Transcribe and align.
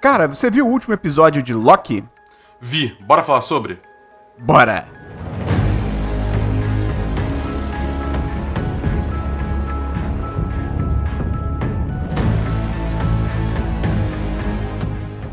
Cara, 0.00 0.28
você 0.28 0.48
viu 0.48 0.64
o 0.64 0.70
último 0.70 0.94
episódio 0.94 1.42
de 1.42 1.52
Loki? 1.52 2.04
Vi. 2.60 2.96
Bora 3.00 3.20
falar 3.20 3.40
sobre? 3.40 3.80
Bora! 4.38 4.86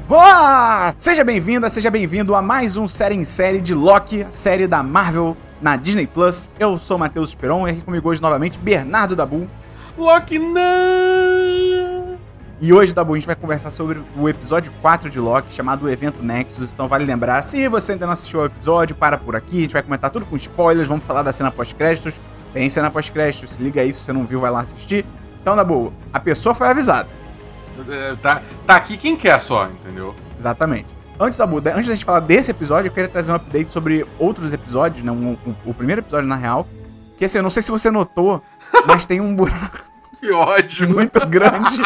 Olá! 0.09 0.91
Seja 0.97 1.23
bem-vinda, 1.23 1.69
seja 1.69 1.91
bem-vindo 1.91 2.33
a 2.33 2.41
mais 2.41 2.75
um 2.75 2.87
série 2.87 3.13
em 3.13 3.23
série 3.23 3.61
de 3.61 3.75
Loki, 3.75 4.25
série 4.31 4.65
da 4.65 4.81
Marvel 4.81 5.37
na 5.61 5.75
Disney 5.75 6.07
Plus. 6.07 6.49
Eu 6.59 6.79
sou 6.79 6.97
Matheus 6.97 7.35
Peron 7.35 7.67
e 7.67 7.71
aqui 7.71 7.81
comigo 7.81 8.09
hoje 8.09 8.19
novamente 8.19 8.57
Bernardo 8.57 9.15
Dabu. 9.15 9.47
Loki 9.95 10.39
não! 10.39 11.04
E 12.65 12.73
hoje, 12.73 12.95
Dabu, 12.95 13.13
a 13.13 13.15
gente 13.15 13.27
vai 13.27 13.35
conversar 13.35 13.69
sobre 13.69 14.01
o 14.17 14.27
episódio 14.27 14.71
4 14.81 15.07
de 15.07 15.19
Loki, 15.19 15.53
chamado 15.53 15.85
O 15.85 15.89
Evento 15.89 16.23
Nexus. 16.23 16.73
Então 16.73 16.87
vale 16.87 17.05
lembrar, 17.05 17.43
se 17.43 17.67
você 17.67 17.91
ainda 17.91 18.07
não 18.07 18.13
assistiu 18.13 18.39
ao 18.39 18.47
episódio, 18.47 18.95
para 18.95 19.19
por 19.19 19.35
aqui, 19.35 19.59
a 19.59 19.61
gente 19.61 19.73
vai 19.73 19.83
comentar 19.83 20.09
tudo 20.09 20.25
com 20.25 20.35
spoilers, 20.35 20.87
vamos 20.87 21.05
falar 21.05 21.21
da 21.21 21.31
cena 21.31 21.51
pós-créditos. 21.51 22.19
Tem 22.55 22.67
cena 22.67 22.89
pós-créditos, 22.89 23.51
se 23.51 23.61
liga 23.61 23.81
aí, 23.81 23.93
se 23.93 23.99
você 23.99 24.11
não 24.11 24.25
viu, 24.25 24.39
vai 24.39 24.49
lá 24.49 24.61
assistir. 24.61 25.05
Então, 25.39 25.55
Dabu, 25.55 25.93
a 26.11 26.19
pessoa 26.19 26.55
foi 26.55 26.67
avisada. 26.67 27.07
É, 27.87 28.15
Tá, 28.15 28.41
tá 28.65 28.75
aqui 28.77 28.97
quem 28.97 29.15
quer 29.15 29.39
só, 29.39 29.67
entendeu? 29.67 30.15
Exatamente. 30.39 30.87
Antes, 31.19 31.37
Dabu, 31.37 31.61
da- 31.61 31.75
antes 31.75 31.87
da 31.87 31.93
gente 31.93 32.03
falar 32.05 32.21
desse 32.21 32.49
episódio, 32.49 32.87
eu 32.89 32.91
queria 32.93 33.07
trazer 33.07 33.31
um 33.31 33.35
update 33.35 33.71
sobre 33.71 34.07
outros 34.17 34.51
episódios, 34.53 35.03
né? 35.03 35.11
Um- 35.11 35.37
um- 35.45 35.55
o 35.65 35.73
primeiro 35.75 36.01
episódio, 36.01 36.27
na 36.27 36.35
real. 36.35 36.67
Que 37.15 37.25
assim, 37.25 37.37
eu 37.37 37.43
não 37.43 37.49
sei 37.51 37.61
se 37.61 37.69
você 37.69 37.91
notou, 37.91 38.41
mas 38.87 39.05
tem 39.05 39.21
um 39.21 39.35
buraco 39.35 39.84
Que 40.19 40.31
ódio. 40.31 40.89
muito 40.89 41.25
grande. 41.27 41.81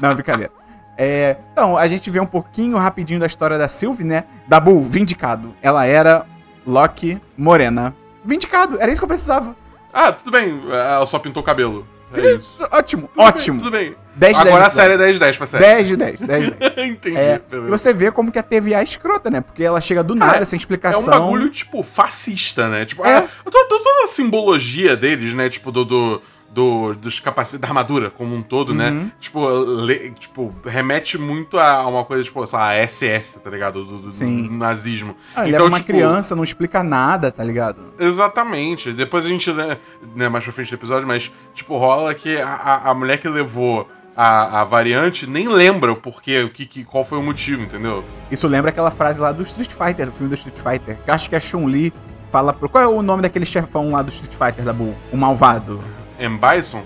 Não, 0.00 0.14
brincadeira. 0.14 0.52
É, 0.96 1.36
então, 1.52 1.76
a 1.78 1.86
gente 1.88 2.10
vê 2.10 2.20
um 2.20 2.26
pouquinho 2.26 2.76
rapidinho 2.76 3.18
da 3.18 3.26
história 3.26 3.56
da 3.56 3.68
Sylvie, 3.68 4.04
né? 4.04 4.24
Dabu, 4.46 4.82
vindicado. 4.82 5.54
Ela 5.62 5.86
era 5.86 6.26
Loki 6.66 7.20
Morena. 7.36 7.94
Vindicado, 8.24 8.78
era 8.80 8.90
isso 8.90 9.00
que 9.00 9.04
eu 9.04 9.08
precisava. 9.08 9.56
Ah, 9.92 10.12
tudo 10.12 10.30
bem. 10.30 10.60
Ela 10.70 11.06
só 11.06 11.18
pintou 11.18 11.42
o 11.42 11.46
cabelo. 11.46 11.86
É 12.12 12.32
isso. 12.34 12.66
Ótimo, 12.72 13.08
Tudo 13.14 13.22
ótimo. 13.24 13.56
Bem, 13.60 13.64
tudo 13.64 13.72
bem. 13.72 13.94
10 14.16 14.36
de 14.36 14.42
10 14.42 14.54
Agora 14.54 14.66
a 14.66 14.70
série 14.70 14.94
é 14.94 14.98
10 14.98 15.12
de 15.14 15.20
10 15.20 15.36
pra 15.38 15.46
série. 15.46 15.64
10 15.64 15.88
de 15.88 15.96
10, 15.96 16.20
10 16.20 16.44
de 16.44 16.50
10. 16.50 16.72
Entendi. 16.90 17.16
É, 17.16 17.40
e 17.52 17.70
você 17.70 17.92
vê 17.94 18.10
como 18.10 18.32
que 18.32 18.38
a 18.38 18.42
TVA 18.42 18.80
é 18.80 18.82
escrota, 18.82 19.30
né? 19.30 19.40
Porque 19.40 19.62
ela 19.62 19.80
chega 19.80 20.02
do 20.02 20.14
nada, 20.16 20.44
sem 20.44 20.56
É 20.56 20.58
explicação. 20.58 21.02
um 21.02 21.06
bagulho, 21.06 21.48
tipo, 21.50 21.82
fascista, 21.84 22.68
né? 22.68 22.84
Tipo, 22.84 23.06
É. 23.06 23.18
ah, 23.18 23.22
to- 23.44 23.50
to- 23.50 23.66
toda 23.68 24.04
a 24.04 24.08
simbologia 24.08 24.96
deles, 24.96 25.32
né? 25.34 25.48
Tipo, 25.48 25.70
do. 25.72 25.84
do 25.84 26.22
do, 26.52 26.94
dos 26.94 27.20
capacetes, 27.20 27.60
da 27.60 27.68
armadura 27.68 28.10
como 28.10 28.34
um 28.34 28.42
todo, 28.42 28.70
Uhum. 28.70 28.74
né? 28.76 29.12
Tipo, 29.20 29.48
le- 29.48 30.10
tipo, 30.10 30.52
remete 30.64 31.16
muito 31.16 31.58
a 31.58 31.86
uma 31.86 32.04
coisa, 32.04 32.24
tipo, 32.24 32.44
sei 32.46 32.58
lá, 32.58 32.74
SS, 32.74 33.38
tá 33.40 33.48
ligado? 33.50 33.84
Do, 33.84 33.98
do- 33.98 34.12
Sim. 34.12 34.48
do 34.48 34.52
nazismo. 34.54 35.14
Ah, 35.36 35.42
ele 35.44 35.52
leva 35.52 35.64
uma 35.66 35.76
tipo, 35.78 35.92
criança, 35.92 36.34
não 36.34 36.42
explica 36.42 36.82
nada, 36.82 37.30
tá 37.30 37.44
ligado? 37.44 37.78
Exatamente. 37.98 38.92
Depois 38.92 39.24
a 39.24 39.28
gente, 39.28 39.52
né, 39.52 39.78
né, 40.14 40.28
mais 40.28 40.42
pra 40.44 40.52
frente 40.52 40.70
do 40.70 40.74
episódio, 40.74 41.06
mas, 41.06 41.30
tipo, 41.54 41.76
rola 41.78 42.14
que 42.14 42.36
a, 42.40 42.48
a, 42.48 42.90
a 42.90 42.94
mulher 42.94 43.18
que 43.18 43.28
levou 43.28 43.88
a, 44.16 44.60
a 44.60 44.64
variante 44.64 45.26
nem 45.26 45.48
lembra 45.48 45.92
o 45.92 45.96
porquê, 45.96 46.42
o 46.42 46.50
que, 46.50 46.66
que, 46.66 46.84
qual 46.84 47.04
foi 47.04 47.16
o 47.18 47.22
motivo, 47.22 47.62
entendeu? 47.62 48.04
Isso 48.30 48.46
lembra 48.48 48.70
aquela 48.70 48.90
frase 48.90 49.20
lá 49.20 49.30
do 49.32 49.42
Street 49.44 49.70
Fighter, 49.70 50.06
do 50.06 50.12
filme 50.12 50.28
do 50.28 50.34
Street 50.34 50.56
Fighter. 50.58 50.98
Que 51.04 51.10
acho 51.10 51.30
que 51.30 51.36
a 51.36 51.40
Chun-Li 51.40 51.92
fala 52.30 52.52
pro. 52.52 52.68
Qual 52.68 52.82
é 52.82 52.86
o 52.88 53.02
nome 53.02 53.22
daquele 53.22 53.46
chefão 53.46 53.92
lá 53.92 54.02
do 54.02 54.10
Street 54.10 54.32
Fighter 54.34 54.64
da 54.64 54.72
Bull? 54.72 54.94
O 55.12 55.16
malvado. 55.16 55.80
M. 56.20 56.38
Bison? 56.38 56.82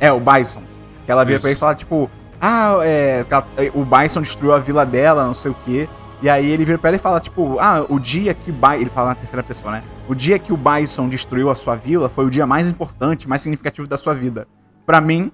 É, 0.00 0.10
o 0.12 0.18
Bison. 0.20 0.62
Que 1.06 1.12
ela 1.12 1.24
vira 1.24 1.36
Isso. 1.36 1.42
pra 1.42 1.50
ele 1.50 1.56
e 1.56 1.60
fala, 1.60 1.74
tipo, 1.74 2.10
ah, 2.40 2.78
é, 2.82 3.24
ela- 3.28 3.46
o 3.74 3.84
Bison 3.84 4.22
destruiu 4.22 4.52
a 4.52 4.58
vila 4.58 4.84
dela, 4.86 5.24
não 5.24 5.34
sei 5.34 5.50
o 5.50 5.54
quê. 5.64 5.88
E 6.22 6.28
aí 6.28 6.50
ele 6.50 6.64
vira 6.64 6.78
pra 6.78 6.88
ela 6.90 6.96
e 6.96 7.00
fala, 7.00 7.18
tipo, 7.20 7.58
ah, 7.58 7.84
o 7.88 7.98
dia 7.98 8.34
que 8.34 8.50
o 8.50 8.54
Bison. 8.54 8.74
Ele 8.74 8.90
fala 8.90 9.08
na 9.10 9.14
terceira 9.14 9.42
pessoa, 9.42 9.72
né? 9.72 9.82
O 10.08 10.14
dia 10.14 10.38
que 10.38 10.52
o 10.52 10.56
Bison 10.56 11.08
destruiu 11.08 11.48
a 11.50 11.54
sua 11.54 11.76
vila 11.76 12.08
foi 12.08 12.24
o 12.26 12.30
dia 12.30 12.46
mais 12.46 12.68
importante, 12.68 13.28
mais 13.28 13.40
significativo 13.42 13.86
da 13.88 13.96
sua 13.96 14.12
vida. 14.14 14.46
Pra 14.84 15.00
mim, 15.00 15.30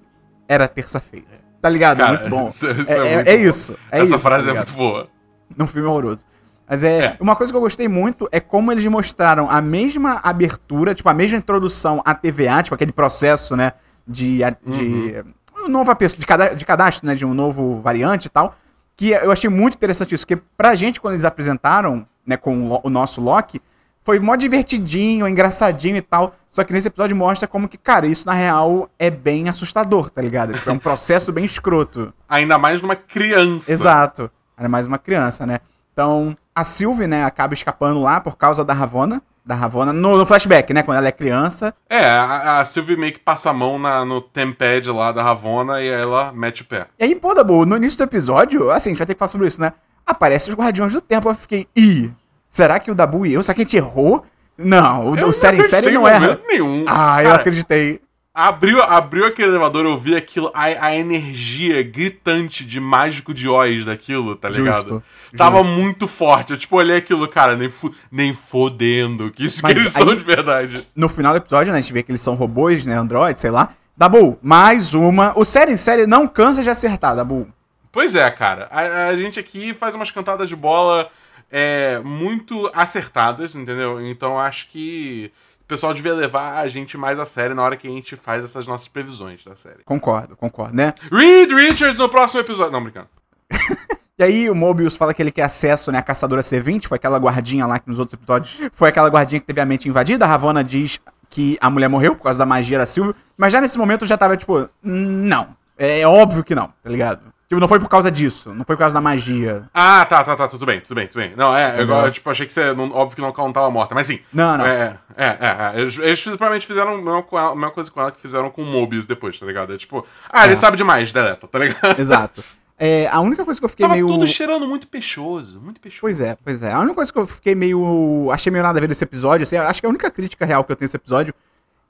era 0.49 0.69
terça-feira. 0.69 1.27
Tá 1.61 1.69
ligado? 1.69 1.99
Cara, 1.99 2.19
muito 2.19 2.29
bom. 2.31 2.47
isso- 2.49 2.71
isso 2.71 2.91
é, 2.93 2.95
é 2.99 3.13
é- 3.13 3.15
muito 3.17 3.29
é 3.29 3.35
isso. 3.37 3.73
É 3.91 3.97
Essa 3.97 4.05
isso, 4.05 4.13
tá 4.13 4.19
frase 4.19 4.45
é 4.49 4.53
ligado? 4.53 4.69
muito 4.69 4.77
boa. 4.79 5.09
num 5.57 5.67
filme 5.67 5.89
horroroso. 5.89 6.25
Mas 6.69 6.85
é, 6.85 6.99
É. 6.99 7.17
Uma 7.21 7.37
coisa 7.37 7.53
que 7.53 7.57
eu 7.57 7.61
gostei 7.61 7.89
muito 7.89 8.29
é 8.33 8.41
como 8.41 8.73
eles 8.73 8.87
mostraram 8.87 9.49
a 9.51 9.61
mesma 9.61 10.21
abertura, 10.23 10.95
tipo, 10.95 11.09
a 11.09 11.15
mesma 11.15 11.39
introdução 11.39 12.03
à 12.05 12.15
TVA, 12.15 12.63
tipo, 12.63 12.75
aquele 12.75 12.93
processo, 12.93 13.57
né? 13.57 13.73
De. 14.07 14.39
de 14.65 15.25
um 15.65 15.69
nova 15.69 15.95
pessoa, 15.97 16.19
de, 16.19 16.27
cada, 16.27 16.49
de 16.55 16.65
cadastro, 16.65 17.07
né? 17.07 17.15
De 17.15 17.25
um 17.25 17.35
novo 17.35 17.81
variante 17.81 18.27
e 18.27 18.31
tal. 18.31 18.57
Que 18.97 19.11
eu 19.11 19.31
achei 19.31 19.51
muito 19.51 19.75
interessante 19.75 20.15
isso, 20.15 20.27
porque 20.27 20.43
pra 20.57 20.75
gente, 20.75 21.01
quando 21.01 21.15
eles 21.15 21.25
apresentaram, 21.25 22.07
né, 22.27 22.37
com 22.37 22.71
o, 22.73 22.81
o 22.85 22.91
nosso 22.91 23.21
Loki, 23.21 23.61
foi 24.07 24.21
mó 24.21 24.37
divertidinho, 24.37 25.27
engraçadinho 25.27 25.97
e 25.97 26.01
tal. 26.01 26.37
Só 26.49 26.63
que 26.65 26.73
nesse 26.73 26.89
episódio 26.89 27.17
mostra 27.17 27.49
como 27.49 27.69
que, 27.69 27.77
cara, 27.77 28.07
isso 28.07 28.25
na 28.25 28.33
real 28.33 28.89
é 28.99 29.11
bem 29.11 29.49
assustador, 29.49 30.09
tá 30.09 30.23
ligado? 30.23 30.55
Tipo, 30.55 30.71
é 30.71 30.73
um 30.73 30.79
processo 30.81 31.33
bem 31.33 31.45
escroto. 31.45 32.15
Ainda 32.29 32.57
mais 32.57 32.81
numa 32.81 32.97
criança. 32.97 33.71
Exato. 33.71 34.31
Era 34.57 34.69
mais 34.69 34.87
uma 34.87 34.97
criança, 34.97 35.45
né? 35.45 35.61
Então, 35.97 36.37
a 36.55 36.63
Sylvie, 36.63 37.07
né, 37.07 37.25
acaba 37.25 37.55
escapando 37.55 37.99
lá 38.03 38.21
por 38.21 38.37
causa 38.37 38.63
da 38.63 38.75
Ravonna. 38.75 39.23
Da 39.43 39.55
Ravonna 39.55 39.95
no, 39.95 40.19
no 40.19 40.27
flashback, 40.27 40.75
né? 40.75 40.83
Quando 40.83 40.99
ela 40.99 41.09
é 41.09 41.13
criança. 41.13 41.73
É, 41.89 42.05
a, 42.05 42.59
a 42.59 42.65
Sylvie 42.67 42.99
meio 42.99 43.15
que 43.15 43.19
passa 43.19 43.49
a 43.49 43.53
mão 43.55 43.79
na, 43.79 44.05
no 44.05 44.21
tempad 44.21 44.87
lá 44.91 45.11
da 45.11 45.23
Ravonna 45.23 45.81
e 45.81 45.89
ela 45.89 46.33
mete 46.35 46.61
o 46.61 46.65
pé. 46.67 46.87
E 46.99 47.05
aí, 47.05 47.15
pô, 47.15 47.33
Dabu, 47.33 47.65
no 47.65 47.77
início 47.77 47.97
do 47.97 48.05
episódio, 48.05 48.71
assim, 48.71 48.91
a 48.91 48.93
gente 48.93 48.99
vai 48.99 49.07
ter 49.07 49.15
que 49.15 49.19
falar 49.19 49.29
sobre 49.31 49.47
isso, 49.47 49.59
né? 49.61 49.73
Aparece 50.05 50.51
os 50.51 50.57
Guardiões 50.57 50.93
do 50.93 51.01
Tempo. 51.01 51.31
Eu 51.31 51.35
fiquei, 51.35 51.67
ih, 51.75 52.11
será 52.51 52.79
que 52.79 52.91
o 52.91 52.95
Dabu 52.95 53.25
e 53.25 53.33
eu, 53.33 53.43
será 53.43 53.55
que 53.55 53.63
a 53.63 53.65
gente 53.65 53.77
errou? 53.79 54.23
Não, 54.59 55.13
o, 55.13 55.19
Eu 55.19 55.29
o 55.29 55.33
série 55.33 55.59
em 55.59 55.63
série 55.63 55.91
não 55.93 56.07
erra. 56.07 56.21
momento 56.21 56.43
nenhum. 56.47 56.85
Ah, 56.87 57.23
eu 57.23 57.29
Cara, 57.31 57.41
acreditei. 57.41 58.01
Abriu, 58.39 58.83
abriu 58.83 59.25
aquele 59.25 59.49
elevador, 59.49 59.87
eu 59.87 59.99
vi 59.99 60.15
aquilo, 60.15 60.51
a, 60.53 60.65
a 60.65 60.95
energia 60.95 61.83
gritante 61.83 62.67
de 62.67 62.79
mágico 62.79 63.33
de 63.33 63.49
Oz 63.49 63.87
daquilo, 63.87 64.37
tá 64.37 64.51
ligado? 64.51 64.89
Justo, 64.91 65.03
Tava 65.39 65.65
muito 65.65 66.07
forte. 66.07 66.51
Eu 66.53 66.59
tipo, 66.59 66.77
olhei 66.77 66.99
aquilo, 66.99 67.27
cara, 67.29 67.57
nem, 67.57 67.73
nem 68.13 68.35
fodendo. 68.35 69.31
Que 69.31 69.47
isso 69.47 69.61
Mas 69.63 69.73
que 69.73 69.81
eles 69.81 69.97
aí- 69.97 70.05
são 70.05 70.15
de 70.15 70.23
verdade. 70.23 70.87
No 70.95 71.09
final 71.09 71.33
do 71.33 71.39
episódio, 71.39 71.73
né, 71.73 71.79
a 71.79 71.81
gente 71.81 71.95
vê 71.95 72.03
que 72.03 72.11
eles 72.11 72.21
são 72.21 72.35
robôs, 72.35 72.85
né, 72.85 72.95
androides, 72.95 73.41
sei 73.41 73.51
lá. 73.51 73.71
Dabu, 73.97 74.39
mais 74.43 74.93
uma. 74.93 75.33
O 75.35 75.43
série 75.43 75.73
em 75.73 75.77
série 75.79 76.07
não 76.07 76.29
cansa 76.29 76.63
de 76.63 76.69
acertar, 76.69 77.17
Dabu. 77.17 77.49
Pois 77.91 78.15
é, 78.15 78.31
cara. 78.31 78.69
A, 78.71 79.07
a 79.09 79.17
gente 79.17 79.41
aqui 79.41 79.73
faz 79.73 79.95
umas 79.95 80.11
cantadas 80.11 80.51
de 80.51 80.55
bola 80.55 81.09
é, 81.51 82.01
muito 82.05 82.71
acertadas, 82.75 83.55
entendeu? 83.55 84.07
Então 84.07 84.39
acho 84.39 84.69
que 84.69 85.33
o 85.67 85.69
pessoal 85.69 85.93
devia 85.93 86.15
levar 86.15 86.59
a 86.59 86.69
gente 86.69 86.97
mais 86.97 87.19
a 87.19 87.25
sério 87.25 87.57
na 87.57 87.61
hora 87.61 87.77
que 87.77 87.89
a 87.89 87.91
gente 87.91 88.15
faz 88.15 88.45
essas 88.45 88.69
nossas 88.69 88.87
previsões 88.87 89.45
da 89.45 89.57
série. 89.57 89.83
Concordo, 89.85 90.37
concordo, 90.37 90.77
né? 90.77 90.95
Reed 91.11 91.51
Richards 91.51 91.99
no 91.99 92.09
próximo 92.09 92.41
episódio. 92.41 92.71
Não, 92.71 92.83
brincando. 92.83 93.09
E 94.19 94.23
aí 94.23 94.49
o 94.49 94.55
Mobius 94.55 94.97
fala 94.97 95.13
que 95.13 95.23
ele 95.23 95.31
quer 95.31 95.43
acesso, 95.43 95.93
né, 95.93 95.99
à 95.99 96.03
caçadora 96.03 96.41
C20, 96.41 96.87
foi 96.87 96.97
aquela 96.97 97.19
guardinha 97.19 97.67
lá 97.67 97.79
que 97.79 97.87
nos 97.87 97.99
outros 97.99 98.15
episódios 98.15 98.59
foi 98.73 98.89
aquela 98.89 99.11
guardinha 99.11 99.39
que 99.39 99.47
teve 99.47 99.61
a 99.61 99.67
mente 99.67 99.91
invadida. 99.91 100.25
A 100.25 100.29
Ravonna 100.29 100.65
diz 100.65 100.99
que 101.29 101.59
a 101.61 101.69
mulher 101.69 101.89
morreu 101.89 102.17
por 102.17 102.23
causa 102.23 102.39
da 102.39 102.47
magia 102.47 102.79
da 102.79 102.87
Silvio, 102.87 103.15
mas 103.37 103.53
já 103.53 103.61
nesse 103.61 103.77
momento 103.77 104.03
eu 104.03 104.09
já 104.09 104.17
tava 104.17 104.35
tipo, 104.35 104.71
não, 104.83 105.55
é 105.77 106.07
óbvio 106.07 106.43
que 106.43 106.55
não, 106.55 106.69
tá 106.83 106.89
ligado? 106.89 107.31
Tipo, 107.49 107.61
não 107.61 107.69
foi 107.69 107.79
por 107.79 107.89
causa 107.89 108.11
disso, 108.11 108.49
não 108.53 108.65
foi 108.65 108.75
por 108.75 108.81
causa 108.81 108.95
da 108.95 109.01
magia. 109.01 109.69
Ah, 109.73 110.05
tá, 110.05 110.25
tá, 110.25 110.35
tá, 110.35 110.49
tudo 110.49 110.67
bem, 110.67 110.81
tudo 110.81 110.97
bem, 110.97 111.07
tudo 111.07 111.19
bem. 111.21 111.33
Não, 111.37 111.57
é, 111.57 111.81
eu, 111.81 112.11
tipo, 112.11 112.29
achei 112.29 112.45
que 112.45 112.53
você. 112.53 112.73
não- 112.75 112.91
óbvio 112.91 113.15
que 113.15 113.23
não, 113.23 113.33
não 113.47 113.53
tava 113.53 113.71
morta, 113.71 113.95
mas 113.95 114.09
sim. 114.09 114.19
Não, 114.33 114.59
não. 114.59 114.67
É, 114.67 114.99
é, 115.17 115.27
é. 115.27 115.77
é. 115.77 115.81
Eles, 115.81 115.97
eles 115.97 116.21
provavelmente 116.23 116.67
fizeram 116.67 116.95
a 116.95 116.97
mesma, 116.97 117.25
a 117.33 117.55
mesma 117.55 117.71
coisa 117.71 117.89
com 117.91 118.01
ela 118.01 118.11
que 118.11 118.21
fizeram 118.21 118.51
com 118.51 118.63
o 118.63 118.67
Mobius 118.67 119.07
depois, 119.07 119.39
tá 119.39 119.47
ligado? 119.47 119.73
É 119.73 119.77
tipo, 119.77 120.05
ah, 120.29 120.43
ele 120.45 120.55
É. 120.55 120.57
sabe 120.57 120.77
demais, 120.77 121.13
deleta, 121.13 121.47
tá 121.47 121.59
ligado? 121.61 122.01
Exato. 122.01 122.43
É, 122.79 123.09
a 123.11 123.21
única 123.21 123.45
coisa 123.45 123.59
que 123.61 123.65
eu 123.65 123.69
fiquei 123.71 123.85
Tava 123.85 123.95
meio. 123.95 124.07
tudo 124.09 124.27
cheirando 124.27 124.67
muito 124.67 124.89
peixoso, 124.89 125.61
muito 125.61 125.81
peixoso. 125.81 126.01
Pois 126.03 126.21
é, 126.21 126.37
pois 126.45 126.63
é. 126.65 126.73
A 126.73 126.81
única 126.81 126.95
coisa 126.97 127.13
que 127.13 127.19
eu 127.19 127.27
fiquei 127.27 127.55
meio. 127.55 128.29
Achei 128.33 128.51
meio 128.53 128.65
nada 128.65 128.79
a 128.79 128.81
ver 128.81 128.89
desse 128.89 129.05
episódio, 129.05 129.45
assim, 129.45 129.57
acho 129.57 129.81
que 129.81 129.87
a 129.87 129.89
única 129.89 130.11
crítica 130.11 130.45
real 130.45 130.63
que 130.65 130.73
eu 130.73 130.77
tenho 130.77 130.87
nesse 130.87 130.97
episódio 130.97 131.33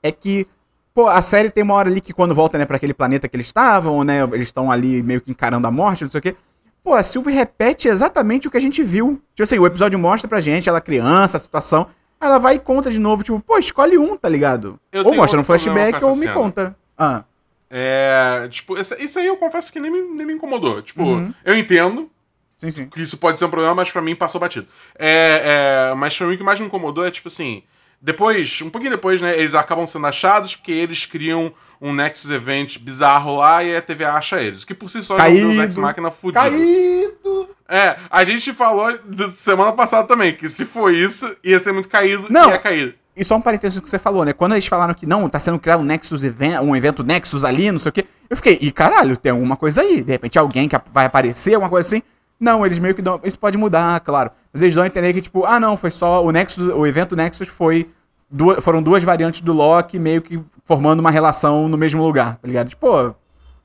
é 0.03 0.11
que, 0.11 0.47
pô, 0.97 1.07
a 1.07 1.21
série 1.21 1.51
tem 1.51 1.63
uma 1.63 1.75
hora 1.75 1.89
ali 1.91 2.01
que 2.01 2.11
quando 2.11 2.33
volta, 2.33 2.57
né, 2.57 2.65
pra 2.65 2.77
aquele 2.77 2.91
planeta 2.91 3.27
que 3.29 3.35
eles 3.35 3.45
estavam, 3.45 4.03
né, 4.03 4.23
eles 4.23 4.47
estão 4.47 4.71
ali 4.71 5.03
meio 5.03 5.21
que 5.21 5.29
encarando 5.29 5.67
a 5.67 5.69
morte, 5.71 6.03
não 6.03 6.09
sei 6.09 6.17
o 6.17 6.21
quê. 6.23 6.35
Pô, 6.83 6.95
a 6.95 7.03
Sylvie 7.03 7.31
repete 7.35 7.87
exatamente 7.87 8.47
o 8.47 8.51
que 8.51 8.57
a 8.57 8.59
gente 8.59 8.81
viu. 8.81 9.21
Tipo 9.35 9.43
assim, 9.43 9.59
o 9.59 9.67
episódio 9.67 9.99
mostra 9.99 10.27
pra 10.27 10.39
gente, 10.39 10.67
ela 10.67 10.81
criança, 10.81 11.37
a 11.37 11.39
situação. 11.39 11.85
Ela 12.19 12.39
vai 12.39 12.55
e 12.55 12.59
conta 12.59 12.89
de 12.89 12.97
novo, 12.97 13.21
tipo, 13.23 13.39
pô, 13.39 13.59
escolhe 13.59 13.95
um, 13.95 14.17
tá 14.17 14.27
ligado? 14.27 14.79
Eu 14.91 15.05
ou 15.05 15.13
mostra 15.13 15.39
problema 15.39 15.43
flashback 15.43 16.03
ou 16.03 16.15
me 16.15 16.21
cena. 16.21 16.33
conta. 16.33 16.75
Ah, 16.97 17.23
É. 17.69 18.47
Tipo, 18.49 18.75
isso 18.79 19.19
aí 19.19 19.27
eu 19.27 19.37
confesso 19.37 19.71
que 19.71 19.79
nem 19.79 19.91
me, 19.91 20.01
nem 20.15 20.25
me 20.25 20.33
incomodou. 20.33 20.81
Tipo, 20.81 21.03
Uhum. 21.03 21.31
eu 21.45 21.55
entendo 21.55 22.09
sim, 22.55 22.71
sim. 22.71 22.87
que 22.87 23.01
isso 23.03 23.17
pode 23.17 23.37
ser 23.37 23.45
um 23.45 23.51
problema, 23.51 23.75
mas 23.75 23.91
pra 23.91 24.01
mim 24.01 24.15
passou 24.15 24.41
batido. 24.41 24.65
É, 24.97 25.89
é, 25.91 25.93
mas 25.95 26.17
pra 26.17 26.25
mim 26.25 26.33
o 26.33 26.37
que 26.39 26.43
mais 26.43 26.59
me 26.59 26.65
incomodou 26.65 27.05
é, 27.05 27.11
tipo 27.11 27.27
assim. 27.27 27.61
Depois, 28.01 28.61
um 28.61 28.69
pouquinho 28.69 28.91
depois, 28.91 29.21
né, 29.21 29.37
eles 29.37 29.55
acabam 29.55 29.85
sendo 29.87 30.07
achados 30.07 30.55
porque 30.55 30.71
eles 30.71 31.05
criam 31.05 31.51
um 31.81 31.93
Nexus 31.93 32.29
Event 32.31 32.79
bizarro 32.79 33.37
lá 33.37 33.63
e 33.63 33.75
a 33.75 33.81
TVA 33.81 34.13
acha 34.13 34.41
eles. 34.41 34.63
Que 34.63 34.73
por 34.73 34.89
si 34.89 35.01
só 35.01 35.15
Caído, 35.15 35.39
já 35.39 35.43
é 35.43 35.47
um 35.47 35.51
Deus 35.53 35.63
Ex 35.65 35.75
Machina 35.77 36.11
fudido. 36.11 36.39
Caído! 36.39 37.49
É, 37.69 37.97
a 38.09 38.23
gente 38.23 38.53
falou 38.53 38.87
semana 39.35 39.73
passada 39.73 40.07
também 40.07 40.33
que 40.33 40.47
se 40.47 40.63
for 40.63 40.93
isso, 40.93 41.35
ia 41.43 41.59
ser 41.59 41.73
muito 41.73 41.89
caído 41.89 42.27
Não. 42.29 42.49
e 42.49 42.51
ia 42.51 42.57
caído. 42.57 42.93
E 43.15 43.25
só 43.25 43.35
um 43.35 43.41
parênteses 43.41 43.79
que 43.79 43.89
você 43.89 43.97
falou, 43.97 44.23
né? 44.23 44.31
Quando 44.31 44.51
eles 44.53 44.67
falaram 44.67 44.93
que 44.93 45.07
não, 45.07 45.27
tá 45.27 45.39
sendo 45.39 45.57
criado 45.57 45.79
um 45.79 45.83
Nexus 45.83 46.23
event, 46.23 46.61
um 46.61 46.75
evento 46.75 47.03
Nexus 47.03 47.43
ali, 47.43 47.71
não 47.71 47.79
sei 47.79 47.89
o 47.89 47.93
quê, 47.93 48.05
eu 48.29 48.37
fiquei, 48.37 48.59
e 48.61 48.71
caralho, 48.71 49.17
tem 49.17 49.31
alguma 49.31 49.57
coisa 49.57 49.81
aí. 49.81 50.03
De 50.03 50.11
repente 50.11 50.37
alguém 50.37 50.69
que 50.69 50.77
vai 50.93 51.07
aparecer, 51.07 51.55
alguma 51.55 51.69
coisa 51.69 51.87
assim. 51.87 52.03
Não, 52.39 52.65
eles 52.65 52.77
meio 52.79 52.93
que 52.93 53.01
dão. 53.01 53.19
Isso 53.23 53.39
pode 53.39 53.57
mudar, 53.57 53.99
claro. 54.01 54.29
Mas 54.53 54.61
eles 54.61 54.75
dão 54.75 54.83
a 54.83 54.87
entender 54.87 55.11
que, 55.13 55.21
tipo, 55.21 55.45
ah, 55.45 55.59
não, 55.59 55.75
foi 55.75 55.89
só. 55.91 56.23
O 56.23 56.31
Nexus, 56.31 56.69
o 56.71 56.85
evento 56.85 57.15
Nexus 57.15 57.47
foi. 57.47 57.89
duas- 58.29 58.63
foram 58.63 58.81
duas 58.83 59.03
variantes 59.03 59.41
do 59.41 59.53
Loki, 59.53 59.97
meio 59.97 60.21
que 60.21 60.43
formando 60.65 60.99
uma 60.99 61.09
relação 61.11 61.67
no 61.67 61.77
mesmo 61.77 62.03
lugar, 62.03 62.35
tá 62.37 62.47
ligado? 62.47 62.69
Tipo, 62.69 62.81
pô, 62.87 63.15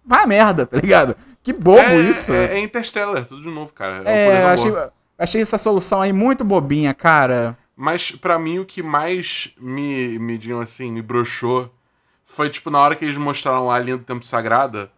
vai 0.06 0.22
a 0.22 0.26
merda, 0.26 0.64
tá 0.66 0.76
ligado? 0.78 1.16
Que 1.42 1.52
bobo 1.52 1.78
é, 1.80 1.96
isso. 1.96 2.32
É, 2.32 2.54
é 2.54 2.60
Interstellar, 2.60 3.24
tudo 3.24 3.42
de 3.42 3.50
novo, 3.50 3.72
cara. 3.72 4.02
É, 4.08 4.28
É, 4.28 4.44
achei, 4.44 4.72
achei 5.18 5.42
essa 5.42 5.58
solução 5.58 6.00
aí 6.00 6.12
muito 6.12 6.44
bobinha, 6.44 6.94
cara. 6.94 7.58
Mas 7.76 8.12
pra 8.12 8.38
mim 8.38 8.58
o 8.60 8.64
que 8.64 8.82
mais 8.82 9.50
me, 9.60 10.18
me 10.18 10.38
digam 10.38 10.60
assim, 10.60 10.92
me 10.92 11.02
broxou 11.02 11.72
foi 12.24 12.48
tipo 12.48 12.70
na 12.70 12.78
hora 12.78 12.94
que 12.94 13.04
eles 13.04 13.16
mostraram 13.16 13.66
lá 13.66 13.74
a 13.74 13.78
linha 13.80 13.96
do 13.96 14.04
tempo 14.04 14.24
sagrada. 14.24 14.90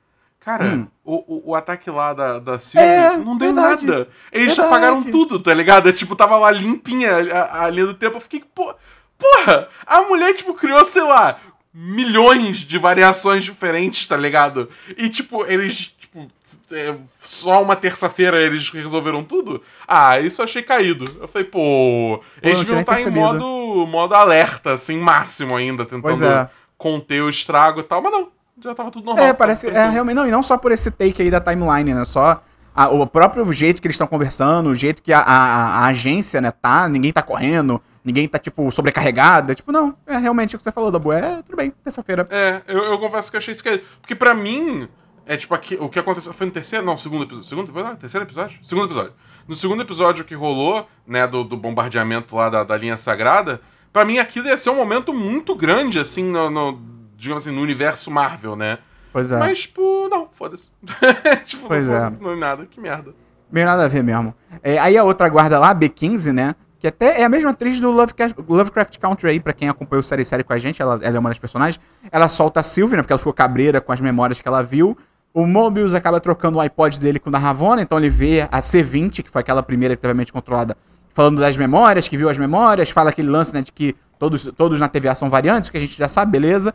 Cara, 0.44 0.64
Hum. 0.64 0.86
o, 1.02 1.50
o, 1.52 1.54
ataque 1.54 1.90
lá 1.90 2.12
da, 2.12 2.38
da 2.38 2.58
Sylvie 2.58 2.86
É, 2.86 3.16
não 3.16 3.36
deu 3.38 3.54
verdade. 3.54 3.86
nada. 3.86 4.08
Eles 4.30 4.48
Verdade. 4.54 4.68
apagaram 4.68 5.02
tudo, 5.02 5.40
tá 5.40 5.54
ligado? 5.54 5.88
É, 5.88 5.92
tipo, 5.92 6.14
tava 6.14 6.36
lá 6.36 6.50
limpinha 6.50 7.12
a, 7.34 7.64
a 7.64 7.70
linha 7.70 7.86
do 7.86 7.94
tempo. 7.94 8.16
Eu 8.18 8.20
fiquei, 8.20 8.44
pô, 8.54 8.74
porra, 9.18 9.68
a 9.86 10.02
mulher, 10.02 10.34
tipo, 10.34 10.52
criou, 10.52 10.84
sei 10.84 11.02
lá, 11.02 11.38
milhões 11.72 12.58
de 12.58 12.78
variações 12.78 13.42
diferentes, 13.42 14.06
tá 14.06 14.16
ligado? 14.18 14.68
E, 14.98 15.08
tipo, 15.08 15.46
eles, 15.46 15.86
tipo, 15.98 16.28
é, 16.70 16.94
só 17.20 17.62
uma 17.62 17.74
terça-feira 17.74 18.40
eles 18.42 18.68
resolveram 18.68 19.24
tudo? 19.24 19.62
Ah, 19.88 20.20
isso 20.20 20.42
eu 20.42 20.44
achei 20.44 20.62
caído. 20.62 21.10
Eu 21.22 21.26
falei, 21.26 21.48
pô, 21.48 22.22
eles 22.42 22.58
deviam 22.58 22.80
estar 22.80 22.92
em 22.92 22.96
percebido. 22.96 23.20
modo, 23.20 23.86
modo 23.86 24.14
alerta, 24.14 24.72
assim, 24.74 24.98
máximo 24.98 25.56
ainda, 25.56 25.86
tentando 25.86 26.22
é. 26.22 26.50
conter 26.76 27.22
o 27.22 27.30
estrago 27.30 27.80
e 27.80 27.82
tal, 27.84 28.02
mas 28.02 28.12
não. 28.12 28.33
Já 28.62 28.74
tava 28.74 28.90
tudo 28.90 29.04
normal. 29.06 29.24
É, 29.24 29.32
parece. 29.32 29.66
É, 29.66 29.70
tranquilo. 29.70 29.92
realmente. 29.92 30.14
Não, 30.16 30.26
e 30.26 30.30
não 30.30 30.42
só 30.42 30.56
por 30.56 30.72
esse 30.72 30.90
take 30.90 31.22
aí 31.22 31.30
da 31.30 31.40
timeline, 31.40 31.92
né? 31.94 32.04
Só 32.04 32.42
a- 32.74 32.88
o 32.88 33.06
próprio 33.06 33.50
jeito 33.52 33.80
que 33.82 33.86
eles 33.88 33.94
estão 33.94 34.06
conversando, 34.06 34.68
o 34.70 34.74
jeito 34.74 35.02
que 35.02 35.12
a, 35.12 35.20
a- 35.20 35.78
a 35.80 35.86
agência, 35.86 36.40
né, 36.40 36.50
tá, 36.50 36.88
ninguém 36.88 37.12
tá 37.12 37.22
correndo, 37.22 37.80
ninguém 38.04 38.28
tá, 38.28 38.38
tipo, 38.38 38.70
sobrecarregado. 38.70 39.52
É 39.52 39.54
tipo, 39.54 39.72
não, 39.72 39.96
é 40.06 40.16
realmente 40.18 40.54
o 40.54 40.58
que 40.58 40.64
você 40.64 40.72
falou, 40.72 40.90
Dabu. 40.90 41.12
É, 41.12 41.42
tudo 41.42 41.56
bem, 41.56 41.72
terça-feira. 41.82 42.26
É, 42.30 42.62
eu, 42.68 42.78
eu 42.84 42.98
confesso 42.98 43.30
que 43.30 43.36
eu 43.36 43.38
achei 43.38 43.54
que 43.54 43.78
Porque 44.00 44.14
pra 44.14 44.34
mim, 44.34 44.88
é 45.26 45.36
tipo 45.36 45.54
aqui, 45.54 45.76
o 45.80 45.88
que 45.88 45.98
aconteceu. 45.98 46.32
Foi 46.32 46.46
no 46.46 46.52
terceiro? 46.52 46.84
Não, 46.86 46.96
segundo 46.96 47.24
episódio. 47.24 47.48
Segundo 47.48 47.70
episódio? 47.70 47.96
Terceiro 47.96 48.24
episódio? 48.26 48.58
Segundo 48.62 48.86
episódio. 48.86 49.12
No 49.48 49.54
segundo 49.54 49.82
episódio 49.82 50.24
que 50.24 50.34
rolou, 50.34 50.88
né, 51.06 51.26
do, 51.26 51.42
do 51.44 51.56
bombardeamento 51.56 52.34
lá 52.36 52.48
da, 52.48 52.62
da 52.64 52.76
linha 52.76 52.96
sagrada, 52.96 53.60
pra 53.92 54.04
mim 54.04 54.18
aquilo 54.18 54.46
ia 54.46 54.56
ser 54.56 54.70
um 54.70 54.76
momento 54.76 55.12
muito 55.12 55.54
grande, 55.54 55.98
assim, 55.98 56.24
no, 56.24 56.48
no- 56.50 56.93
digamos 57.16 57.46
assim, 57.46 57.54
no 57.54 57.62
universo 57.62 58.10
Marvel, 58.10 58.56
né? 58.56 58.78
Pois 59.12 59.30
é. 59.30 59.38
Mas, 59.38 59.60
tipo, 59.62 60.08
não, 60.08 60.28
foda-se. 60.32 60.70
tipo, 61.44 61.68
Pois 61.68 61.88
não, 61.88 61.96
é. 61.96 62.12
não 62.20 62.32
é 62.32 62.36
nada, 62.36 62.66
que 62.66 62.80
merda. 62.80 63.14
Meio 63.50 63.66
nada 63.66 63.84
a 63.84 63.88
ver 63.88 64.02
mesmo. 64.02 64.34
É, 64.62 64.78
aí 64.78 64.98
a 64.98 65.04
outra 65.04 65.28
guarda 65.28 65.58
lá, 65.58 65.74
B15, 65.74 66.32
né? 66.32 66.54
Que 66.80 66.88
até 66.88 67.20
é 67.20 67.24
a 67.24 67.28
mesma 67.28 67.50
atriz 67.50 67.78
do 67.78 67.90
Lovecraft, 67.90 68.36
Lovecraft 68.46 68.98
Country 68.98 69.30
aí, 69.30 69.40
pra 69.40 69.52
quem 69.52 69.68
acompanhou 69.68 70.02
série 70.02 70.24
série 70.24 70.42
com 70.42 70.52
a 70.52 70.58
gente, 70.58 70.82
ela, 70.82 70.98
ela 71.00 71.16
é 71.16 71.18
uma 71.18 71.30
das 71.30 71.38
personagens. 71.38 71.80
Ela 72.10 72.28
solta 72.28 72.60
a 72.60 72.62
Sylvie, 72.62 72.96
né? 72.96 73.02
Porque 73.02 73.12
ela 73.12 73.18
ficou 73.18 73.32
cabreira 73.32 73.80
com 73.80 73.92
as 73.92 74.00
memórias 74.00 74.40
que 74.40 74.48
ela 74.48 74.62
viu. 74.62 74.98
O 75.32 75.46
Mobius 75.46 75.94
acaba 75.94 76.20
trocando 76.20 76.58
o 76.58 76.60
iPod 76.60 76.98
dele 77.00 77.18
com 77.18 77.28
o 77.28 77.32
da 77.32 77.38
Ravonna, 77.38 77.82
então 77.82 77.98
ele 77.98 78.10
vê 78.10 78.42
a 78.50 78.58
C20, 78.58 79.22
que 79.22 79.30
foi 79.30 79.40
aquela 79.40 79.62
primeira 79.62 79.96
que 79.96 80.02
teve 80.02 80.12
a 80.12 80.14
mente 80.14 80.32
controlada, 80.32 80.76
falando 81.12 81.40
das 81.40 81.56
memórias, 81.56 82.06
que 82.06 82.16
viu 82.16 82.28
as 82.28 82.38
memórias, 82.38 82.90
fala 82.90 83.10
aquele 83.10 83.28
lance, 83.28 83.52
né, 83.54 83.62
de 83.62 83.72
que 83.72 83.96
todos, 84.18 84.44
todos 84.56 84.78
na 84.78 84.88
TVA 84.88 85.14
são 85.14 85.28
variantes, 85.30 85.70
que 85.70 85.76
a 85.76 85.80
gente 85.80 85.96
já 85.96 86.06
sabe, 86.06 86.32
beleza. 86.32 86.74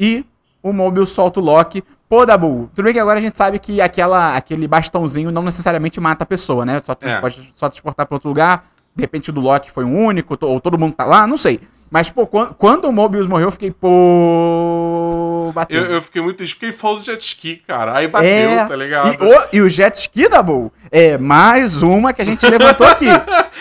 E 0.00 0.24
o 0.62 0.72
Mobius 0.72 1.10
solta 1.10 1.38
o 1.38 1.42
Loki. 1.42 1.84
Pô, 2.08 2.24
Dabu, 2.26 2.70
tudo 2.74 2.84
bem 2.86 2.92
que 2.94 2.98
agora 2.98 3.18
a 3.18 3.22
gente 3.22 3.36
sabe 3.36 3.58
que 3.58 3.80
aquela, 3.80 4.34
aquele 4.34 4.66
bastãozinho 4.66 5.30
não 5.30 5.42
necessariamente 5.42 6.00
mata 6.00 6.24
a 6.24 6.26
pessoa, 6.26 6.64
né? 6.64 6.80
Só 6.82 6.96
É. 7.02 7.20
pode 7.20 7.52
só 7.54 7.68
transportar 7.68 8.06
pra 8.06 8.16
outro 8.16 8.28
lugar. 8.28 8.64
De 8.96 9.02
repente 9.02 9.30
o 9.30 9.32
do 9.32 9.40
Loki 9.40 9.70
foi 9.70 9.84
um 9.84 10.04
único, 10.06 10.36
ou 10.40 10.58
todo 10.60 10.76
mundo 10.78 10.94
tá 10.94 11.04
lá, 11.04 11.26
não 11.26 11.36
sei. 11.36 11.60
Mas, 11.90 12.08
pô, 12.08 12.24
quando, 12.26 12.54
quando 12.54 12.84
o 12.86 12.92
Mobius 12.92 13.26
morreu, 13.26 13.48
eu 13.48 13.52
fiquei, 13.52 13.70
pô. 13.70 15.50
Bateu. 15.54 15.84
Eu, 15.84 15.94
eu 15.94 16.02
fiquei 16.02 16.22
muito 16.22 16.36
triste 16.36 16.54
porque 16.54 16.66
ele 16.66 16.72
falou 16.72 16.98
do 16.98 17.04
jet 17.04 17.20
ski, 17.20 17.56
cara. 17.66 17.96
Aí 17.96 18.06
bateu, 18.06 18.28
É, 18.30 18.64
tá 18.64 18.76
ligado? 18.76 19.08
E 19.12 19.26
o, 19.26 19.42
e 19.54 19.60
o 19.60 19.68
jet 19.68 19.96
ski, 19.96 20.28
Dabu, 20.28 20.72
é 20.90 21.18
mais 21.18 21.82
uma 21.82 22.12
que 22.12 22.22
a 22.22 22.24
gente 22.24 22.46
levantou 22.48 22.86
aqui. 22.86 23.06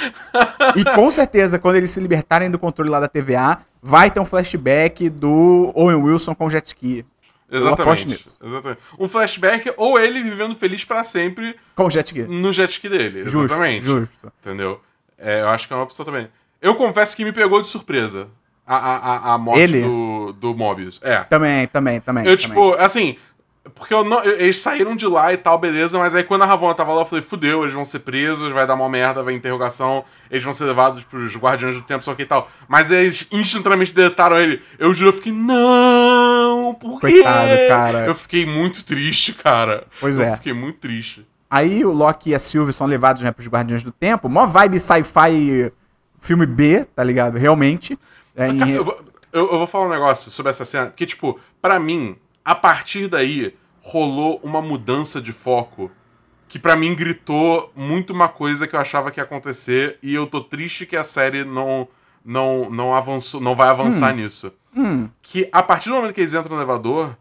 e 0.77 0.83
com 0.95 1.09
certeza, 1.11 1.57
quando 1.57 1.75
eles 1.77 1.89
se 1.89 1.99
libertarem 1.99 2.51
do 2.51 2.59
controle 2.59 2.89
lá 2.89 2.99
da 2.99 3.07
TVA, 3.07 3.57
vai 3.81 4.11
ter 4.11 4.19
um 4.19 4.25
flashback 4.25 5.09
do 5.09 5.71
Owen 5.75 5.97
Wilson 6.01 6.35
com 6.35 6.45
o 6.45 6.49
jet 6.49 6.65
ski. 6.67 7.05
Exatamente. 7.51 8.23
exatamente. 8.43 8.79
Um 8.99 9.07
flashback 9.09 9.73
ou 9.75 9.99
ele 9.99 10.21
vivendo 10.21 10.53
feliz 10.53 10.85
pra 10.85 11.03
sempre 11.03 11.55
Com 11.75 11.85
o 11.85 11.89
jet 11.89 12.05
ski. 12.05 12.21
no 12.23 12.53
jet 12.53 12.69
ski 12.71 12.87
dele. 12.89 13.23
Justo, 13.23 13.45
Exatamente. 13.45 13.85
justo. 13.85 14.31
Entendeu? 14.41 14.79
É, 15.17 15.41
eu 15.41 15.49
acho 15.49 15.67
que 15.67 15.73
é 15.73 15.75
uma 15.75 15.83
opção 15.83 16.05
também. 16.05 16.27
Eu 16.61 16.75
confesso 16.75 17.15
que 17.15 17.23
me 17.23 17.31
pegou 17.31 17.61
de 17.61 17.67
surpresa 17.67 18.27
a, 18.65 18.75
a, 18.75 18.97
a, 18.97 19.33
a 19.33 19.37
morte 19.37 19.59
Ele? 19.61 19.81
do, 19.81 20.33
do 20.33 20.53
Mobius. 20.53 20.99
É. 21.03 21.21
Também, 21.23 21.65
também, 21.67 21.99
também. 21.99 22.25
Eu, 22.25 22.37
também. 22.37 22.47
tipo, 22.55 22.73
assim. 22.75 23.17
Porque 23.75 23.93
eu 23.93 24.03
não, 24.03 24.23
eu- 24.23 24.39
eles 24.39 24.57
saíram 24.57 24.95
de 24.95 25.05
lá 25.05 25.31
e 25.33 25.37
tal, 25.37 25.57
beleza, 25.57 25.99
mas 25.99 26.15
aí 26.15 26.23
quando 26.23 26.41
a 26.41 26.45
Ravonna 26.45 26.73
tava 26.73 26.91
lá, 26.93 27.01
eu 27.01 27.05
falei, 27.05 27.23
fudeu, 27.23 27.61
eles 27.63 27.73
vão 27.73 27.85
ser 27.85 27.99
presos, 27.99 28.51
vai 28.51 28.65
dar 28.65 28.73
uma 28.73 28.89
merda, 28.89 29.21
vai 29.21 29.33
interrogação, 29.33 30.03
eles 30.31 30.43
vão 30.43 30.53
ser 30.53 30.63
levados 30.65 31.03
pros 31.03 31.35
Guardiões 31.35 31.75
do 31.75 31.81
Tempo, 31.83 32.03
só 32.03 32.15
que 32.15 32.23
e 32.23 32.25
tal. 32.25 32.49
Mas 32.67 32.89
eles 32.89 33.27
instantaneamente 33.31 33.93
deletaram 33.93 34.39
ele. 34.39 34.61
Eu 34.79 34.93
juro, 34.93 35.09
eu 35.09 35.13
fiquei, 35.13 35.31
não, 35.33 36.73
por 36.73 36.99
quê? 37.01 37.11
Coitado, 37.11 37.51
cara. 37.67 38.05
Eu 38.05 38.15
fiquei 38.15 38.45
muito 38.45 38.83
triste, 38.83 39.33
cara. 39.33 39.85
Pois 39.99 40.19
eu 40.19 40.25
é. 40.25 40.35
fiquei 40.35 40.53
muito 40.53 40.79
triste. 40.79 41.25
Aí 41.49 41.83
o 41.83 41.91
Loki 41.91 42.29
e 42.31 42.35
a 42.35 42.39
Sylvie 42.39 42.73
são 42.73 42.87
levados, 42.87 43.21
né, 43.23 43.31
pros 43.31 43.47
Guardiões 43.47 43.83
do 43.83 43.91
Tempo. 43.91 44.29
Mó 44.29 44.45
vibe 44.45 44.79
sci-fi 44.79 45.71
filme 46.19 46.45
B, 46.45 46.85
tá 46.95 47.03
ligado? 47.03 47.37
Realmente. 47.37 47.97
É, 48.35 48.47
em- 48.47 48.71
eu, 48.71 48.85
vou, 48.85 48.99
eu- 49.33 49.51
eu 49.51 49.57
vou 49.57 49.67
falar 49.67 49.85
um 49.87 49.89
negócio 49.89 50.31
sobre 50.31 50.49
essa 50.51 50.63
cena, 50.65 50.91
que, 50.95 51.05
tipo, 51.05 51.39
pra 51.61 51.79
mim, 51.79 52.15
a 52.43 52.55
partir 52.55 53.07
daí, 53.07 53.55
rolou 53.81 54.39
uma 54.43 54.61
mudança 54.61 55.21
de 55.21 55.31
foco 55.31 55.91
que 56.47 56.57
pra 56.59 56.75
mim 56.75 56.95
gritou 56.95 57.71
muito 57.75 58.11
uma 58.11 58.27
coisa 58.27 58.67
que 58.67 58.75
eu 58.75 58.79
achava 58.79 59.11
que 59.11 59.19
ia 59.19 59.23
acontecer 59.23 59.97
e 60.01 60.13
eu 60.15 60.25
tô 60.25 60.41
triste 60.41 60.85
que 60.85 60.95
a 60.97 61.03
série 61.03 61.43
não 61.45 61.87
não 62.25 62.69
não 62.69 62.93
avançou, 62.93 63.39
não 63.39 63.55
vai 63.55 63.69
avançar 63.69 64.13
nisso. 64.13 64.51
hum, 64.75 65.07
Que 65.21 65.47
a 65.51 65.61
partir 65.63 65.89
do 65.89 65.95
momento 65.95 66.13
que 66.13 66.21
eles 66.21 66.33
entram 66.33 66.55
no 66.55 66.61
elevador, 66.61 67.15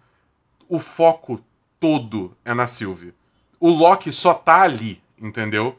o 0.69 0.79
foco 0.79 1.41
todo 1.79 2.35
é 2.45 2.53
na 2.55 2.67
Sylvie. 2.67 3.15
O 3.61 3.69
Loki 3.71 4.11
só 4.13 4.35
tá 4.35 4.63
ali, 4.63 5.01
entendeu? 5.21 5.79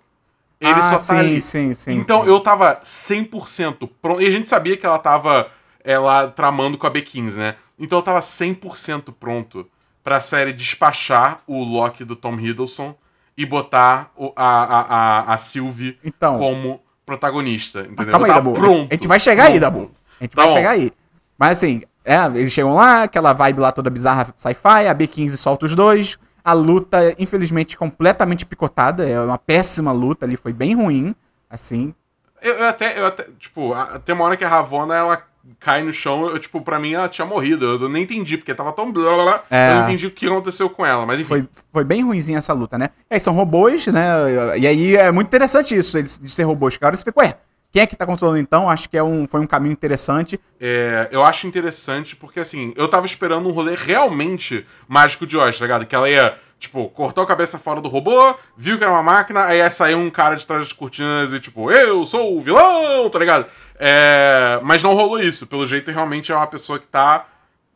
Ele 0.59 0.71
Ah, 0.79 0.89
só 0.91 0.97
sim, 0.97 1.07
tá 1.13 1.19
ali. 1.19 1.41
sim, 1.41 1.73
sim, 1.73 1.93
Então 1.93 2.23
sim. 2.23 2.29
eu 2.29 2.39
tava 2.39 2.79
100% 2.83 3.89
pronto. 4.01 4.21
E 4.21 4.27
a 4.27 4.31
gente 4.31 4.49
sabia 4.49 4.75
que 4.77 4.85
ela 4.85 4.99
tava 4.99 5.49
ela 5.83 6.27
tramando 6.27 6.77
com 6.77 6.85
a 6.85 6.91
B15, 6.91 7.35
né? 7.35 7.55
Então 7.79 7.99
eu 7.99 8.03
tava 8.03 8.19
100% 8.19 9.13
pronto 9.19 9.67
pra 10.03 10.19
série 10.21 10.51
despachar 10.53 11.39
o 11.47 11.63
Loki 11.63 12.03
do 12.03 12.15
Tom 12.15 12.37
Hiddleston 12.39 12.95
e 13.37 13.45
botar 13.45 14.11
o- 14.17 14.33
a, 14.35 14.45
a, 14.63 14.81
a, 14.81 15.33
a 15.33 15.37
Sylvie 15.37 15.97
Então. 16.03 16.37
como 16.37 16.81
protagonista, 17.05 17.81
entendeu? 17.81 18.11
Calma 18.11 18.27
aí, 18.27 18.33
Dabu. 18.33 18.53
pronto. 18.53 18.87
A 18.91 18.93
gente 18.95 19.07
vai 19.07 19.19
chegar 19.19 19.45
aí, 19.45 19.59
pronto. 19.59 19.61
Dabu. 19.61 19.91
A 20.19 20.23
gente 20.23 20.35
Tá 20.35 20.41
vai 20.41 20.47
bom. 20.51 20.53
chegar 20.57 20.69
aí. 20.71 20.91
Mas 21.37 21.57
assim, 21.57 21.81
é, 22.03 22.17
eles 22.35 22.51
chegam 22.51 22.73
lá, 22.73 23.03
aquela 23.03 23.33
vibe 23.33 23.59
lá 23.61 23.71
toda 23.71 23.89
bizarra 23.89 24.33
sci-fi, 24.37 24.87
a 24.87 24.93
B15 24.95 25.29
solta 25.37 25.65
os 25.65 25.73
dois. 25.75 26.17
A 26.43 26.53
luta, 26.53 27.13
infelizmente, 27.19 27.77
completamente 27.77 28.45
picotada. 28.45 29.07
É 29.07 29.19
uma 29.19 29.37
péssima 29.37 29.91
luta 29.91 30.25
ali, 30.25 30.35
foi 30.35 30.51
bem 30.53 30.75
ruim. 30.75 31.13
Assim. 31.49 31.93
Eu, 32.41 32.55
eu 32.55 32.67
até, 32.67 32.99
eu 32.99 33.05
até, 33.05 33.27
tipo, 33.37 33.73
a- 33.73 33.99
tem 33.99 34.15
uma 34.15 34.25
hora 34.25 34.37
que 34.37 34.43
a 34.45 34.49
Ravonna, 34.49 34.95
ela 34.95 35.23
cai 35.59 35.83
no 35.83 35.91
chão, 35.91 36.27
eu, 36.27 36.39
tipo, 36.39 36.61
pra 36.61 36.79
mim 36.79 36.93
ela 36.93 37.09
tinha 37.09 37.25
morrido. 37.25 37.65
Eu, 37.65 37.81
eu 37.81 37.89
nem 37.89 38.03
entendi, 38.03 38.37
porque 38.37 38.53
tava 38.53 38.71
tão 38.71 38.91
blá 38.91 39.13
blá 39.13 39.23
blá. 39.23 39.43
É. 39.49 39.71
Eu 39.71 39.75
não 39.75 39.83
entendi 39.83 40.07
o 40.07 40.11
que 40.11 40.27
aconteceu 40.27 40.69
com 40.69 40.85
ela, 40.85 41.05
mas 41.05 41.19
enfim. 41.19 41.27
Foi, 41.27 41.47
foi 41.71 41.83
bem 41.83 42.03
ruimzinha 42.03 42.37
essa 42.37 42.53
luta, 42.53 42.77
né? 42.77 42.89
E 43.09 43.15
aí 43.15 43.19
são 43.19 43.33
robôs, 43.33 43.87
né? 43.87 44.57
E 44.57 44.67
aí 44.67 44.95
é 44.95 45.11
muito 45.11 45.27
interessante 45.27 45.75
isso, 45.75 45.97
eles, 45.97 46.19
de 46.19 46.29
ser 46.29 46.43
robôs. 46.43 46.77
Cara, 46.77 46.95
você 46.95 47.03
fica, 47.03 47.19
ué, 47.21 47.35
quem 47.71 47.83
é 47.83 47.85
que 47.85 47.95
tá 47.95 48.05
controlando 48.05 48.39
então? 48.39 48.69
Acho 48.69 48.89
que 48.89 48.97
é 48.97 49.03
um, 49.03 49.27
foi 49.27 49.39
um 49.39 49.45
caminho 49.45 49.71
interessante. 49.73 50.39
É, 50.59 51.07
eu 51.11 51.23
acho 51.23 51.45
interessante 51.45 52.15
porque, 52.15 52.39
assim, 52.39 52.73
eu 52.75 52.87
tava 52.87 53.05
esperando 53.05 53.47
um 53.47 53.51
rolê 53.51 53.75
realmente 53.75 54.65
mágico 54.87 55.27
de 55.27 55.37
Oz, 55.37 55.57
tá 55.57 55.65
ligado? 55.65 55.85
Que 55.85 55.95
ela 55.95 56.09
ia 56.09 56.35
Tipo, 56.59 56.89
cortou 56.89 57.23
a 57.23 57.27
cabeça 57.27 57.57
fora 57.57 57.79
do 57.79 57.87
robô, 57.87 58.35
viu 58.57 58.77
que 58.77 58.83
era 58.83 58.91
uma 58.91 59.01
máquina, 59.01 59.45
aí 59.45 59.71
saiu 59.71 59.97
um 59.97 60.09
cara 60.09 60.35
de 60.35 60.45
trás 60.45 60.63
das 60.65 60.73
cortinas 60.73 61.33
e 61.33 61.39
tipo, 61.39 61.71
eu 61.71 62.05
sou 62.05 62.37
o 62.37 62.41
vilão, 62.41 63.09
tá 63.09 63.17
ligado? 63.17 63.45
É... 63.79 64.59
Mas 64.61 64.83
não 64.83 64.93
rolou 64.93 65.19
isso. 65.21 65.47
Pelo 65.47 65.65
jeito, 65.65 65.89
realmente 65.89 66.31
é 66.31 66.35
uma 66.35 66.47
pessoa 66.47 66.77
que 66.77 66.85
tá. 66.87 67.25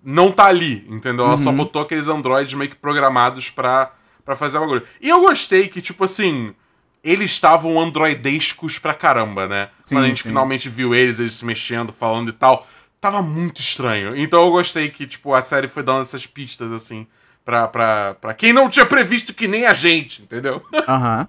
Não 0.04 0.30
tá 0.34 0.46
ali, 0.48 0.86
entendeu? 0.90 1.26
Ela 1.26 1.38
só 1.38 1.50
Uhum. 1.50 1.56
botou 1.56 1.82
aqueles 1.82 2.10
androides 2.10 2.54
meio 2.56 2.70
que 2.70 2.76
programados 2.76 3.50
pra, 3.50 3.94
pra 4.26 4.36
fazer 4.36 4.58
o 4.58 4.60
bagulho. 4.62 4.84
E 5.00 5.08
eu 5.08 5.22
gostei 5.22 5.70
que, 5.70 5.82
tipo 5.82 6.04
assim. 6.04 6.54
Eles 7.02 7.32
estavam 7.32 7.78
androidescos 7.82 8.80
pra 8.80 8.94
caramba, 8.94 9.46
né? 9.48 9.70
Sim, 9.84 9.96
Quando 9.96 10.06
a 10.06 10.08
gente 10.08 10.24
sim. 10.24 10.30
finalmente 10.30 10.70
viu 10.70 10.96
eles, 10.96 11.20
eles 11.20 11.34
se 11.34 11.46
mexendo, 11.46 11.92
falando 11.92 12.30
e 12.30 12.34
tal. 12.34 12.66
Tava 13.02 13.22
muito 13.22 13.60
estranho. 13.60 14.16
Então 14.16 14.42
eu 14.44 14.52
gostei 14.52 14.90
que, 14.90 15.06
tipo, 15.06 15.34
a 15.34 15.42
série 15.42 15.68
foi 15.68 15.84
dando 15.84 16.02
essas 16.02 16.26
pistas, 16.26 16.72
assim, 16.72 17.06
pra, 17.46 17.68
pra, 17.68 18.14
pra 18.16 18.34
quem 18.34 18.54
não 18.54 18.70
tinha 18.70 18.86
previsto 18.86 19.34
que 19.34 19.48
nem 19.48 19.66
a 19.66 19.74
gente, 19.74 20.22
entendeu? 20.24 20.62
Aham. 20.88 21.28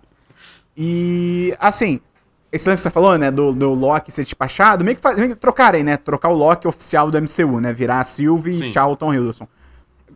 E, 0.77 1.55
assim, 1.61 2.01
esse 2.51 2.69
lance 2.69 2.81
que 2.83 2.89
você 2.89 2.91
falou, 2.93 3.17
né, 3.19 3.31
do, 3.31 3.53
do 3.53 3.73
Loki 3.73 4.11
ser 4.11 4.25
despachado, 4.25 4.85
meio 4.85 4.97
que, 4.97 5.03
faz, 5.03 5.17
meio 5.17 5.31
que 5.31 5.37
trocarem, 5.37 5.85
né? 5.85 5.97
Trocar 5.97 6.31
o 6.31 6.35
Loki 6.35 6.67
oficial 6.67 7.11
do 7.11 7.19
MCU, 7.21 7.61
né? 7.61 7.73
Virar 7.73 8.01
a 8.01 8.05
Sylvie 8.05 8.55
Sim. 8.57 8.69
e 8.69 8.71
tchau, 8.73 8.97
Tom 8.97 9.13
Hiddleston. 9.15 9.47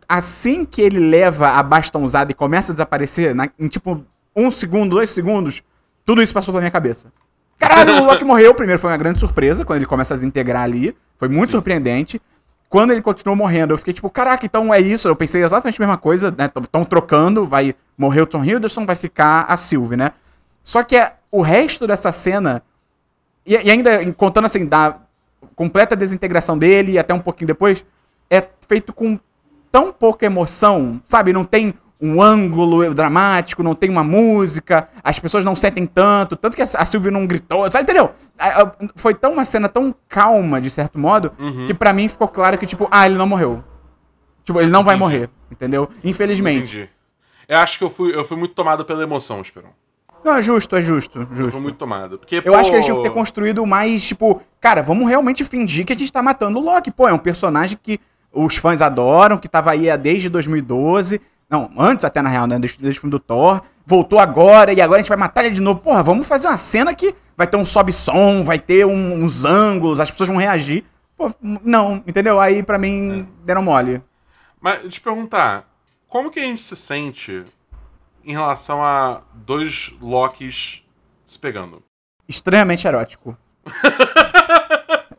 Assim 0.07 0.65
que 0.65 0.81
ele 0.81 0.99
leva 0.99 1.49
a 1.51 1.63
bastãozada 1.63 2.31
e 2.31 2.35
começa 2.35 2.71
a 2.71 2.73
desaparecer, 2.73 3.33
na- 3.35 3.49
em 3.59 3.67
tipo 3.67 4.03
um 4.35 4.49
segundo, 4.49 4.91
dois 4.95 5.09
segundos, 5.11 5.61
tudo 6.05 6.21
isso 6.21 6.33
passou 6.33 6.51
pela 6.53 6.61
minha 6.61 6.71
cabeça. 6.71 7.11
Caralho, 7.59 8.01
o 8.01 8.05
Loki 8.05 8.23
morreu. 8.25 8.53
Primeiro 8.55 8.81
foi 8.81 8.89
uma 8.89 8.97
grande 8.97 9.19
surpresa 9.19 9.63
quando 9.63 9.77
ele 9.77 9.85
começa 9.85 10.13
a 10.13 10.17
desintegrar 10.17 10.63
ali. 10.63 10.95
Foi 11.17 11.27
muito 11.29 11.47
Sim. 11.51 11.57
surpreendente. 11.57 12.21
Quando 12.69 12.91
ele 12.91 13.01
continuou 13.01 13.35
morrendo, 13.35 13.73
eu 13.73 13.77
fiquei 13.79 13.93
tipo, 13.93 14.09
caraca, 14.11 14.45
então 14.45 14.71
é 14.71 14.79
isso. 14.79 15.07
Eu 15.07 15.15
pensei 15.15 15.43
exatamente 15.43 15.81
a 15.81 15.85
mesma 15.85 15.97
coisa, 15.97 16.29
né? 16.37 16.51
Estão 16.61 16.85
trocando, 16.85 17.45
vai 17.45 17.75
morrer 17.97 18.21
o 18.21 18.27
Tom 18.27 18.45
Hiddleston, 18.45 18.85
vai 18.85 18.95
ficar 18.95 19.45
a 19.49 19.57
Sylvie, 19.57 19.97
né? 19.97 20.11
Só 20.63 20.83
que 20.83 20.95
é, 20.95 21.13
o 21.31 21.41
resto 21.41 21.87
dessa 21.87 22.11
cena, 22.11 22.61
e, 23.43 23.55
e 23.55 23.71
ainda 23.71 24.13
contando 24.13 24.45
assim, 24.45 24.67
da 24.67 24.97
completa 25.55 25.95
desintegração 25.95 26.57
dele 26.57 26.91
e 26.93 26.99
até 26.99 27.11
um 27.11 27.19
pouquinho 27.19 27.47
depois, 27.47 27.83
é 28.29 28.47
feito 28.67 28.93
com 28.93 29.19
tão 29.71 29.91
pouca 29.91 30.27
emoção, 30.27 31.01
sabe? 31.03 31.33
Não 31.33 31.43
tem 31.43 31.73
um 32.01 32.21
ângulo 32.21 32.93
dramático, 32.93 33.61
não 33.61 33.75
tem 33.75 33.89
uma 33.89 34.03
música, 34.03 34.87
as 35.03 35.19
pessoas 35.19 35.43
não 35.43 35.55
sentem 35.55 35.85
tanto, 35.85 36.35
tanto 36.37 36.55
que 36.55 36.61
a, 36.61 36.65
a 36.77 36.85
Sylvie 36.85 37.11
não 37.11 37.27
gritou, 37.27 37.69
sabe? 37.71 37.83
Entendeu? 37.83 38.11
Foi 38.95 39.13
tão 39.13 39.33
uma 39.33 39.43
cena 39.43 39.67
tão 39.67 39.93
calma, 40.07 40.61
de 40.61 40.69
certo 40.69 40.97
modo, 40.97 41.31
Uhum. 41.37 41.65
que 41.65 41.73
pra 41.73 41.91
mim 41.91 42.07
ficou 42.07 42.27
claro 42.27 42.57
que, 42.57 42.65
tipo, 42.65 42.87
ah, 42.89 43.05
ele 43.05 43.15
não 43.17 43.27
morreu. 43.27 43.63
Tipo, 44.43 44.61
ele 44.61 44.71
não 44.71 44.83
vai 44.83 44.95
Entendi. 44.95 45.13
morrer, 45.13 45.29
entendeu? 45.51 45.89
Infelizmente. 46.03 46.75
Entendi. 46.77 46.89
Eu 47.47 47.57
acho 47.57 47.77
que 47.77 47.83
eu 47.83 47.89
fui, 47.89 48.15
eu 48.15 48.23
fui 48.23 48.37
muito 48.37 48.53
tomado 48.53 48.85
pela 48.85 49.03
emoção, 49.03 49.41
Esperon. 49.41 49.69
Não, 50.23 50.35
é 50.35 50.41
justo, 50.41 50.75
é 50.75 50.81
justo, 50.81 51.19
Eu 51.29 51.35
justo. 51.35 51.51
fui 51.51 51.61
muito 51.61 51.77
tomado. 51.77 52.17
Porque, 52.19 52.41
Eu 52.45 52.53
acho 52.55 52.69
que 52.69 52.75
eles 52.75 52.85
tinham 52.85 52.97
que 53.01 53.07
ter 53.07 53.13
construído 53.13 53.65
mais, 53.65 54.03
tipo, 54.05 54.41
cara, 54.59 54.81
vamos 54.81 55.07
realmente 55.07 55.43
fingir 55.45 55.85
que 55.85 55.93
a 55.93 55.95
gente 55.95 56.11
tá 56.11 56.21
matando 56.21 56.59
o 56.59 56.61
Loki. 56.61 56.91
Pô, 56.91 57.07
é 57.07 57.13
um 57.13 57.17
personagem 57.17 57.77
que 57.81 57.99
os 58.31 58.57
fãs 58.57 58.81
adoram, 58.81 59.37
que 59.37 59.47
tava 59.47 59.71
aí 59.71 59.95
desde 59.97 60.27
2012. 60.29 61.21
Não, 61.49 61.69
antes 61.77 62.05
até 62.05 62.21
na 62.21 62.29
real, 62.29 62.45
né? 62.47 62.59
Desde, 62.59 62.79
desde 62.79 62.99
o 62.99 63.01
filme 63.01 63.11
do 63.11 63.19
Thor. 63.19 63.61
Voltou 63.85 64.19
agora 64.19 64.71
e 64.71 64.79
agora 64.81 64.99
a 64.99 65.01
gente 65.01 65.09
vai 65.09 65.17
matar 65.17 65.43
ele 65.45 65.55
de 65.55 65.61
novo. 65.61 65.79
Porra, 65.79 66.03
vamos 66.03 66.27
fazer 66.27 66.47
uma 66.47 66.57
cena 66.57 66.93
que 66.93 67.15
vai 67.35 67.47
ter 67.47 67.57
um 67.57 67.65
sobe-som, 67.65 68.43
vai 68.43 68.59
ter 68.59 68.85
um- 68.85 69.23
uns 69.23 69.45
ângulos, 69.45 69.99
as 69.99 70.11
pessoas 70.11 70.29
vão 70.29 70.37
reagir. 70.37 70.83
Pô, 71.17 71.31
não, 71.41 72.03
entendeu? 72.05 72.39
Aí 72.39 72.61
pra 72.61 72.77
mim 72.77 73.27
deram 73.43 73.63
mole. 73.63 74.01
Mas 74.61 74.83
te 74.93 75.01
perguntar, 75.01 75.65
como 76.07 76.29
que 76.29 76.39
a 76.39 76.43
gente 76.43 76.61
se 76.61 76.75
sente 76.75 77.43
em 78.23 78.31
relação 78.33 78.83
a 78.83 79.21
dois 79.33 79.91
Lokis 80.01 80.83
se 81.25 81.39
pegando? 81.39 81.81
Estranhamente 82.27 82.85
erótico. 82.87 83.35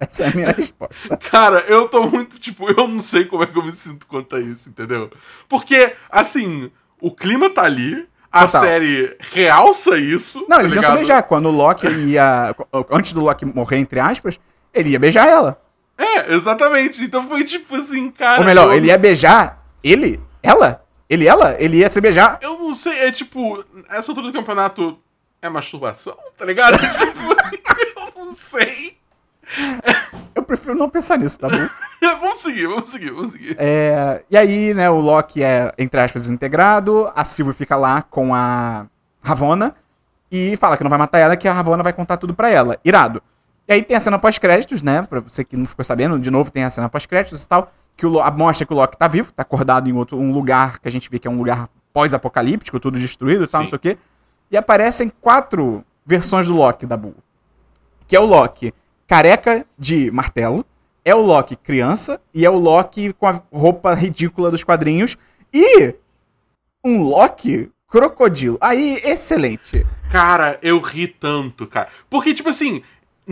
Essa 0.00 0.24
é 0.24 0.28
a 0.28 0.34
minha 0.34 0.50
resposta. 0.52 1.16
Cara, 1.18 1.60
eu 1.68 1.86
tô 1.86 2.06
muito, 2.06 2.38
tipo, 2.38 2.68
eu 2.70 2.88
não 2.88 3.00
sei 3.00 3.26
como 3.26 3.42
é 3.42 3.46
que 3.46 3.56
eu 3.56 3.64
me 3.64 3.72
sinto 3.72 4.06
quanto 4.06 4.34
a 4.34 4.40
isso, 4.40 4.70
entendeu? 4.70 5.10
Porque, 5.48 5.92
assim, 6.10 6.70
o 7.00 7.14
clima 7.14 7.50
tá 7.50 7.62
ali, 7.62 8.08
a 8.32 8.46
Total. 8.46 8.60
série 8.62 9.16
realça 9.20 9.98
isso. 9.98 10.40
Não, 10.48 10.56
tá 10.56 10.60
eles 10.60 10.72
iam 10.72 10.82
se 10.82 10.88
ligado? 10.88 10.96
beijar. 10.96 11.22
Quando 11.24 11.46
o 11.46 11.52
Loki 11.52 11.86
ia. 12.08 12.54
Antes 12.90 13.12
do 13.12 13.20
Loki 13.20 13.44
morrer, 13.44 13.78
entre 13.78 14.00
aspas, 14.00 14.40
ele 14.72 14.90
ia 14.90 14.98
beijar 14.98 15.28
ela. 15.28 15.60
É, 15.98 16.32
exatamente. 16.34 17.02
Então 17.02 17.28
foi 17.28 17.44
tipo 17.44 17.76
assim, 17.76 18.10
cara. 18.10 18.40
Ou 18.40 18.46
melhor, 18.46 18.68
eu, 18.68 18.74
ele 18.74 18.86
ia 18.86 18.96
beijar 18.96 19.62
ele? 19.82 20.20
Ela? 20.42 20.84
Ele 21.08 21.26
ela? 21.26 21.56
Ele 21.58 21.78
ia 21.78 21.88
se 21.88 22.00
beijar. 22.00 22.38
Eu 22.40 22.58
não 22.58 22.72
sei, 22.72 23.00
é 23.00 23.12
tipo, 23.12 23.64
essa 23.90 24.10
altura 24.12 24.28
do 24.28 24.32
campeonato 24.32 24.98
é 25.42 25.48
masturbação, 25.48 26.16
tá 26.38 26.44
ligado? 26.44 26.78
tipo, 26.78 28.16
eu 28.16 28.24
não 28.24 28.34
sei. 28.34 28.96
Eu 30.34 30.42
prefiro 30.42 30.74
não 30.76 30.88
pensar 30.88 31.18
nisso, 31.18 31.38
tá 31.38 31.48
bom? 31.48 31.68
vamos 32.20 32.38
seguir, 32.38 32.66
vamos 32.66 32.88
seguir, 32.88 33.10
vamos 33.10 33.32
seguir. 33.32 33.56
É, 33.58 34.22
e 34.30 34.36
aí, 34.36 34.72
né, 34.74 34.88
o 34.88 35.00
Loki 35.00 35.42
é, 35.42 35.72
entre 35.78 36.00
aspas, 36.00 36.22
desintegrado, 36.22 37.10
a 37.14 37.24
Sylvie 37.24 37.52
fica 37.52 37.76
lá 37.76 38.02
com 38.02 38.34
a 38.34 38.86
Ravonna 39.22 39.74
e 40.30 40.56
fala 40.56 40.76
que 40.76 40.82
não 40.84 40.90
vai 40.90 40.98
matar 40.98 41.18
ela, 41.18 41.36
que 41.36 41.48
a 41.48 41.52
Ravonna 41.52 41.82
vai 41.82 41.92
contar 41.92 42.16
tudo 42.16 42.32
pra 42.34 42.48
ela. 42.48 42.78
Irado. 42.84 43.22
E 43.68 43.72
aí 43.72 43.82
tem 43.82 43.96
a 43.96 44.00
cena 44.00 44.18
pós-créditos, 44.18 44.82
né, 44.82 45.02
pra 45.02 45.20
você 45.20 45.44
que 45.44 45.56
não 45.56 45.64
ficou 45.66 45.84
sabendo, 45.84 46.18
de 46.18 46.30
novo 46.30 46.50
tem 46.50 46.64
a 46.64 46.70
cena 46.70 46.88
pós-créditos 46.88 47.42
e 47.42 47.48
tal, 47.48 47.70
que 47.96 48.06
o, 48.06 48.20
a- 48.20 48.30
mostra 48.30 48.64
que 48.66 48.72
o 48.72 48.76
Loki 48.76 48.96
tá 48.96 49.08
vivo, 49.08 49.32
tá 49.32 49.42
acordado 49.42 49.88
em 49.88 49.92
outro 49.92 50.16
um 50.18 50.32
lugar 50.32 50.78
que 50.78 50.88
a 50.88 50.90
gente 50.90 51.10
vê 51.10 51.18
que 51.18 51.28
é 51.28 51.30
um 51.30 51.36
lugar 51.36 51.68
pós-apocalíptico, 51.92 52.78
tudo 52.80 52.98
destruído 52.98 53.44
e 53.44 53.48
tal, 53.48 53.60
Sim. 53.60 53.64
não 53.64 53.68
sei 53.68 53.76
o 53.76 53.80
quê. 53.80 53.98
E 54.50 54.56
aparecem 54.56 55.12
quatro 55.20 55.84
versões 56.06 56.46
do 56.46 56.54
Loki 56.54 56.86
da 56.86 56.96
Bull. 56.96 57.14
Que 58.08 58.16
é 58.16 58.20
o 58.20 58.24
Loki 58.24 58.72
careca 59.10 59.66
de 59.76 60.08
martelo, 60.12 60.64
é 61.04 61.12
o 61.12 61.20
Loki 61.20 61.56
criança 61.56 62.20
e 62.32 62.46
é 62.46 62.50
o 62.50 62.56
Loki 62.56 63.12
com 63.14 63.26
a 63.26 63.42
roupa 63.52 63.92
ridícula 63.92 64.52
dos 64.52 64.62
quadrinhos 64.62 65.18
e 65.52 65.96
um 66.84 67.02
Loki 67.02 67.72
crocodilo. 67.88 68.56
Aí, 68.60 69.00
excelente. 69.02 69.84
Cara, 70.12 70.60
eu 70.62 70.78
ri 70.80 71.08
tanto, 71.08 71.66
cara. 71.66 71.88
Porque, 72.08 72.32
tipo 72.32 72.50
assim, 72.50 72.82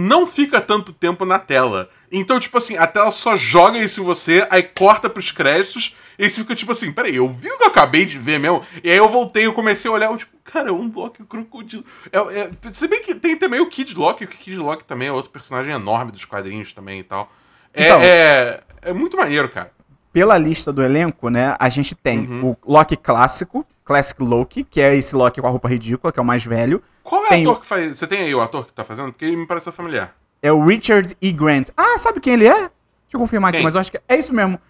não 0.01 0.27
fica 0.27 0.61
tanto 0.61 0.93
tempo 0.93 1.25
na 1.25 1.41
tela. 1.41 1.91
Então, 2.11 2.39
tipo 2.39 2.57
assim, 2.57 2.77
a 2.77 2.87
tela 2.87 3.11
só 3.11 3.35
joga 3.37 3.79
isso 3.79 4.01
em 4.01 4.05
você, 4.05 4.47
aí 4.49 4.63
corta 4.63 5.11
pros 5.11 5.33
créditos, 5.33 5.97
e 6.17 6.31
você 6.31 6.41
fica 6.41 6.55
tipo 6.55 6.71
assim, 6.71 6.93
peraí, 6.93 7.17
eu 7.17 7.29
vi 7.29 7.51
o 7.51 7.59
que 7.59 7.65
eu 7.65 7.69
acabei 7.69 8.07
de 8.07 8.17
ver 8.17 8.39
mesmo? 8.39 8.63
E 8.83 8.89
aí 8.91 8.97
eu 8.97 9.09
voltei, 9.09 9.45
eu 9.47 9.53
comecei 9.53 9.91
a 9.91 9.95
olhar, 9.95 10.11
eu, 10.11 10.17
tipo, 10.17 10.33
cara, 10.45 10.69
é 10.69 10.73
um 10.73 10.91
Loki 10.95 11.25
crocodilo. 11.25 11.85
É, 12.13 12.19
é, 12.19 12.51
se 12.73 12.87
bem 12.87 13.03
que 13.03 13.15
tem 13.15 13.37
também 13.37 13.61
o 13.61 13.67
Kid 13.69 13.95
Loki, 13.97 14.25
o 14.25 14.29
Kid 14.29 14.57
Loki 14.57 14.85
também 14.85 15.09
é 15.09 15.13
outro 15.13 15.31
personagem 15.33 15.75
enorme 15.75 16.13
dos 16.13 16.25
quadrinhos 16.25 16.73
também 16.73 17.01
e 17.01 17.03
tal. 17.05 17.31
É, 17.75 17.85
Então. 17.87 18.01
é, 18.01 18.61
é 18.83 18.93
muito 18.93 19.17
maneiro, 19.17 19.49
cara. 19.49 19.73
Pela 20.13 20.39
lista 20.39 20.73
do 20.73 20.81
elenco, 20.83 21.29
né, 21.29 21.57
a 21.59 21.69
gente 21.69 21.95
tem 21.97 22.21
Uhum. 22.21 22.51
o 22.63 22.73
Loki 22.73 22.97
clássico, 22.97 23.67
Classic 23.85 24.23
Loki, 24.23 24.65
que 24.65 24.81
é 24.81 24.95
esse 24.95 25.15
Loki 25.17 25.41
com 25.41 25.47
a 25.47 25.51
roupa 25.51 25.69
ridícula, 25.69 26.13
que 26.13 26.19
é 26.19 26.23
o 26.23 26.25
mais 26.25 26.45
velho. 26.45 26.83
Qual 27.09 27.25
é 27.27 27.29
Tem 27.31 27.47
o 27.47 27.51
ator 27.51 27.61
que 27.61 27.67
faz. 27.67 27.97
Você 27.99 28.07
tem 28.07 28.21
aí 28.23 28.35
o 28.35 28.41
ator 28.41 28.67
que 28.67 28.73
tá 28.73 28.85
fazendo? 28.85 29.13
Porque 29.13 29.25
ele 29.25 29.37
me 29.37 29.47
pareceu 29.47 29.73
familiar. 29.73 30.15
É 30.43 30.53
o 30.53 30.65
Richard 30.65 31.17
E. 31.23 31.33
Grant. 31.33 31.69
Ah, 31.77 31.97
sabe 31.99 32.21
quem 32.21 32.35
ele 32.35 32.47
é? 32.47 32.53
Deixa 32.53 32.71
eu 33.15 33.21
confirmar 33.21 33.49
aqui, 33.49 33.59
Quem? 33.59 33.65
mas 33.65 33.75
eu 33.75 33.81
acho 33.81 33.91
que 33.91 33.99
é 34.07 34.17
isso 34.17 34.35
mesmo. 34.35 34.61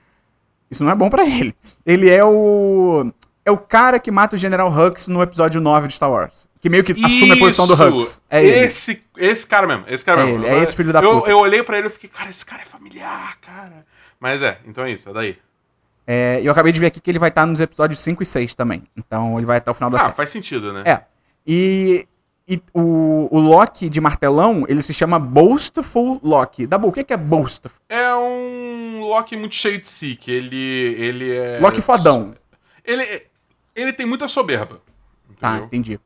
Isso 0.70 0.84
não 0.84 0.92
é 0.92 0.94
bom 0.94 1.10
pra 1.10 1.24
ele. 1.24 1.54
Ele 1.84 2.08
é 2.08 2.24
o. 2.24 3.12
É 3.44 3.50
o 3.50 3.56
cara 3.58 3.98
que 3.98 4.10
mata 4.10 4.36
o 4.36 4.38
General 4.38 4.70
Hux 4.70 5.08
no 5.08 5.20
episódio 5.22 5.60
9 5.60 5.88
de 5.88 5.94
Star 5.94 6.10
Wars. 6.10 6.46
Que 6.60 6.68
meio 6.68 6.84
que 6.84 6.92
assume 7.04 7.32
a 7.32 7.36
posição 7.36 7.66
do 7.66 7.72
Isso! 7.72 7.82
Hux. 7.88 8.22
É 8.28 8.44
ele. 8.44 8.66
esse, 8.66 9.02
esse 9.16 9.46
cara 9.46 9.66
mesmo, 9.66 9.84
esse 9.88 10.04
cara 10.04 10.22
É 10.22 10.24
mesmo. 10.26 10.44
ele, 10.44 10.54
é 10.54 10.62
esse 10.62 10.76
filho 10.76 10.92
da 10.92 11.00
eu, 11.00 11.20
puta. 11.20 11.30
Eu 11.30 11.38
olhei 11.38 11.62
pra 11.62 11.78
ele 11.78 11.86
e 11.86 11.90
fiquei, 11.90 12.10
cara, 12.10 12.28
esse 12.30 12.44
cara 12.44 12.62
é 12.62 12.66
familiar, 12.66 13.38
cara. 13.40 13.86
Mas 14.20 14.42
é, 14.42 14.58
então 14.66 14.84
é 14.84 14.90
isso, 14.92 15.08
é 15.08 15.12
daí. 15.12 15.38
É, 16.06 16.40
eu 16.42 16.50
acabei 16.52 16.72
de 16.72 16.78
ver 16.80 16.86
aqui 16.86 17.00
que 17.00 17.10
ele 17.10 17.18
vai 17.18 17.28
estar 17.30 17.46
nos 17.46 17.60
episódios 17.60 18.00
5 18.00 18.22
e 18.22 18.26
6 18.26 18.54
também. 18.54 18.82
Então 18.96 19.36
ele 19.38 19.46
vai 19.46 19.56
até 19.58 19.70
o 19.70 19.74
final 19.74 19.88
da 19.90 19.98
Ah, 19.98 20.00
série. 20.04 20.14
faz 20.14 20.30
sentido, 20.30 20.72
né? 20.72 20.82
É. 20.86 21.00
E, 21.46 22.06
e 22.48 22.62
o, 22.72 23.28
o 23.30 23.38
Loki 23.38 23.90
de 23.90 24.00
martelão, 24.00 24.64
ele 24.68 24.80
se 24.80 24.94
chama 24.94 25.18
Boastful 25.18 26.18
Loki. 26.22 26.66
Dabu, 26.66 26.88
o 26.88 26.92
que 26.92 27.04
que 27.04 27.12
é 27.12 27.16
Boastful? 27.16 27.78
É 27.88 28.14
um 28.14 29.02
Loki 29.02 29.36
muito 29.36 29.54
cheio 29.54 29.78
de 29.78 29.86
si, 29.86 30.16
que 30.16 30.30
ele, 30.30 30.56
ele 30.98 31.36
é... 31.36 31.58
Loki 31.60 31.82
fodão. 31.82 32.34
Ele, 32.82 33.22
ele 33.76 33.92
tem 33.92 34.06
muita 34.06 34.26
soberba. 34.26 34.80
Tá, 35.38 35.58
entendi. 35.58 36.00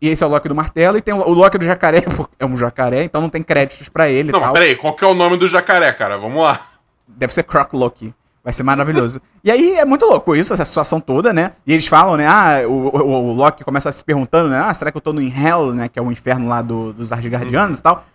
E 0.00 0.08
esse 0.08 0.24
é 0.24 0.26
o 0.26 0.30
Loki 0.30 0.48
do 0.48 0.54
martelo. 0.54 0.96
E 0.96 1.02
tem 1.02 1.12
o, 1.12 1.18
o 1.18 1.34
Loki 1.34 1.58
do 1.58 1.66
jacaré, 1.66 2.02
é 2.38 2.46
um 2.46 2.56
jacaré, 2.56 3.04
então 3.04 3.20
não 3.20 3.28
tem 3.28 3.42
créditos 3.42 3.90
pra 3.90 4.08
ele 4.08 4.32
Não, 4.32 4.40
mas 4.40 4.46
tal. 4.46 4.54
peraí, 4.54 4.74
qual 4.74 4.94
que 4.94 5.04
é 5.04 5.06
o 5.06 5.14
nome 5.14 5.36
do 5.36 5.46
jacaré, 5.46 5.92
cara? 5.92 6.16
Vamos 6.16 6.42
lá. 6.42 6.66
Deve 7.06 7.34
ser 7.34 7.42
Croc 7.42 7.74
Loki. 7.74 8.14
Vai 8.48 8.52
ser 8.54 8.62
maravilhoso. 8.62 9.20
e 9.44 9.50
aí 9.50 9.74
é 9.74 9.84
muito 9.84 10.06
louco 10.06 10.34
isso, 10.34 10.54
essa 10.54 10.64
situação 10.64 11.02
toda, 11.02 11.34
né? 11.34 11.52
E 11.66 11.72
eles 11.74 11.86
falam, 11.86 12.16
né? 12.16 12.26
Ah, 12.26 12.66
o, 12.66 12.88
o, 12.88 13.28
o 13.28 13.32
Loki 13.34 13.62
começa 13.62 13.92
se 13.92 14.02
perguntando, 14.02 14.48
né? 14.48 14.58
Ah, 14.58 14.72
será 14.72 14.90
que 14.90 14.96
eu 14.96 15.02
tô 15.02 15.12
no 15.12 15.20
Hell, 15.20 15.74
né? 15.74 15.86
Que 15.86 15.98
é 15.98 16.02
o 16.02 16.10
inferno 16.10 16.48
lá 16.48 16.62
do, 16.62 16.94
dos 16.94 17.12
Asgardianos 17.12 17.78
e 17.78 17.82
tal. 17.82 18.06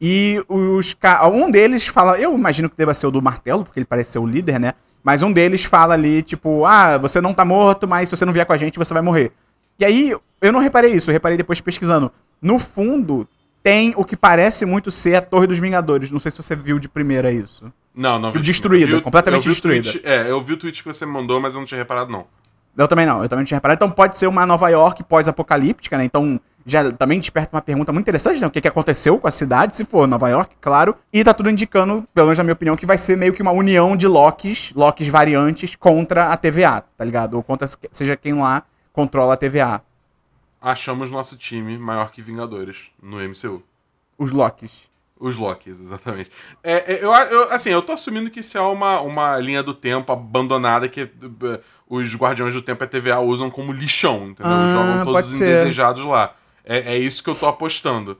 E 0.00 0.42
os 0.48 0.96
um 1.30 1.50
deles 1.50 1.86
fala, 1.86 2.18
eu 2.18 2.34
imagino 2.34 2.70
que 2.70 2.78
deva 2.78 2.94
ser 2.94 3.08
o 3.08 3.10
do 3.10 3.20
martelo, 3.20 3.62
porque 3.62 3.78
ele 3.78 3.84
parece 3.84 4.12
ser 4.12 4.20
o 4.20 4.26
líder, 4.26 4.58
né? 4.58 4.72
Mas 5.04 5.22
um 5.22 5.30
deles 5.30 5.64
fala 5.64 5.92
ali, 5.92 6.22
tipo, 6.22 6.64
ah, 6.64 6.96
você 6.96 7.20
não 7.20 7.34
tá 7.34 7.44
morto, 7.44 7.86
mas 7.86 8.08
se 8.08 8.16
você 8.16 8.24
não 8.24 8.32
vier 8.32 8.46
com 8.46 8.54
a 8.54 8.56
gente, 8.56 8.78
você 8.78 8.94
vai 8.94 9.02
morrer. 9.02 9.32
E 9.78 9.84
aí, 9.84 10.16
eu 10.40 10.50
não 10.50 10.60
reparei 10.60 10.92
isso, 10.92 11.10
eu 11.10 11.12
reparei 11.12 11.36
depois 11.36 11.60
pesquisando. 11.60 12.10
No 12.40 12.58
fundo, 12.58 13.28
tem 13.68 13.92
o 13.96 14.04
que 14.04 14.16
parece 14.16 14.64
muito 14.64 14.90
ser 14.90 15.16
a 15.16 15.20
Torre 15.22 15.46
dos 15.46 15.58
Vingadores. 15.58 16.10
Não 16.10 16.18
sei 16.18 16.30
se 16.30 16.42
você 16.42 16.56
viu 16.56 16.78
de 16.78 16.88
primeira 16.88 17.30
isso. 17.30 17.70
Não, 17.94 18.18
não 18.18 18.32
vi. 18.32 18.40
Destruída, 18.40 18.96
vi, 18.96 19.02
completamente 19.02 19.42
vi 19.44 19.50
destruída. 19.50 19.90
tweet- 19.90 20.06
é, 20.06 20.30
eu 20.30 20.42
vi 20.42 20.54
o 20.54 20.56
tweet 20.56 20.82
que 20.82 20.88
você 20.88 21.04
me 21.04 21.12
mandou, 21.12 21.40
mas 21.40 21.54
eu 21.54 21.60
não 21.60 21.66
tinha 21.66 21.78
reparado, 21.78 22.10
não. 22.10 22.26
Eu 22.76 22.86
também 22.86 23.04
não, 23.04 23.22
eu 23.22 23.28
também 23.28 23.42
não 23.42 23.46
tinha 23.46 23.56
reparado. 23.56 23.76
Então 23.78 23.90
pode 23.90 24.16
ser 24.16 24.26
uma 24.28 24.46
Nova 24.46 24.68
York 24.68 25.02
pós-apocalíptica, 25.04 25.98
né? 25.98 26.04
Então 26.04 26.40
já 26.64 26.90
também 26.92 27.18
desperta 27.18 27.54
uma 27.56 27.60
pergunta 27.62 27.92
muito 27.92 28.04
interessante, 28.04 28.40
né? 28.40 28.46
O 28.46 28.50
que, 28.50 28.60
que 28.60 28.68
aconteceu 28.68 29.18
com 29.18 29.26
a 29.26 29.30
cidade, 29.30 29.74
se 29.74 29.84
for 29.84 30.06
Nova 30.06 30.28
York, 30.28 30.54
claro. 30.60 30.94
E 31.12 31.22
tá 31.24 31.34
tudo 31.34 31.50
indicando, 31.50 32.04
pelo 32.14 32.26
menos 32.28 32.38
na 32.38 32.44
minha 32.44 32.52
opinião, 32.52 32.76
que 32.76 32.86
vai 32.86 32.96
ser 32.96 33.16
meio 33.16 33.32
que 33.32 33.42
uma 33.42 33.50
união 33.52 33.96
de 33.96 34.06
Locks, 34.06 34.72
Locks 34.76 35.08
variantes, 35.08 35.74
contra 35.74 36.26
a 36.28 36.36
TVA, 36.36 36.82
tá 36.96 37.04
ligado? 37.04 37.34
Ou 37.34 37.42
contra 37.42 37.68
seja 37.90 38.16
quem 38.16 38.34
lá 38.34 38.62
controla 38.92 39.34
a 39.34 39.36
TVA. 39.36 39.82
Achamos 40.60 41.10
nosso 41.10 41.36
time 41.36 41.78
maior 41.78 42.10
que 42.10 42.20
Vingadores 42.20 42.90
no 43.02 43.18
MCU. 43.18 43.62
Os 44.18 44.32
Locks. 44.32 44.88
Os 45.20 45.36
Locks, 45.36 45.80
exatamente. 45.80 46.30
É, 46.62 46.94
é, 46.94 47.04
eu, 47.04 47.12
eu- 47.12 47.52
assim, 47.52 47.70
eu 47.70 47.82
tô 47.82 47.92
assumindo 47.92 48.30
que 48.30 48.40
isso 48.40 48.56
é 48.56 48.60
uma, 48.60 49.00
uma 49.00 49.36
linha 49.38 49.62
do 49.62 49.74
tempo 49.74 50.12
abandonada 50.12 50.88
que 50.88 51.02
eh, 51.02 51.60
os 51.88 52.14
Guardiões 52.14 52.54
do 52.54 52.62
Tempo 52.62 52.82
e 52.82 52.86
a 52.86 52.88
TVA 52.88 53.18
usam 53.20 53.50
como 53.50 53.72
lixão, 53.72 54.28
entendeu? 54.28 54.52
Ah, 54.52 54.72
Jogam 54.74 55.04
todos 55.04 55.26
os 55.32 55.40
indesejados 55.40 56.04
lá. 56.04 56.34
É, 56.64 56.94
é 56.94 56.98
isso 56.98 57.22
que 57.22 57.30
eu 57.30 57.34
tô 57.34 57.46
apostando. 57.46 58.18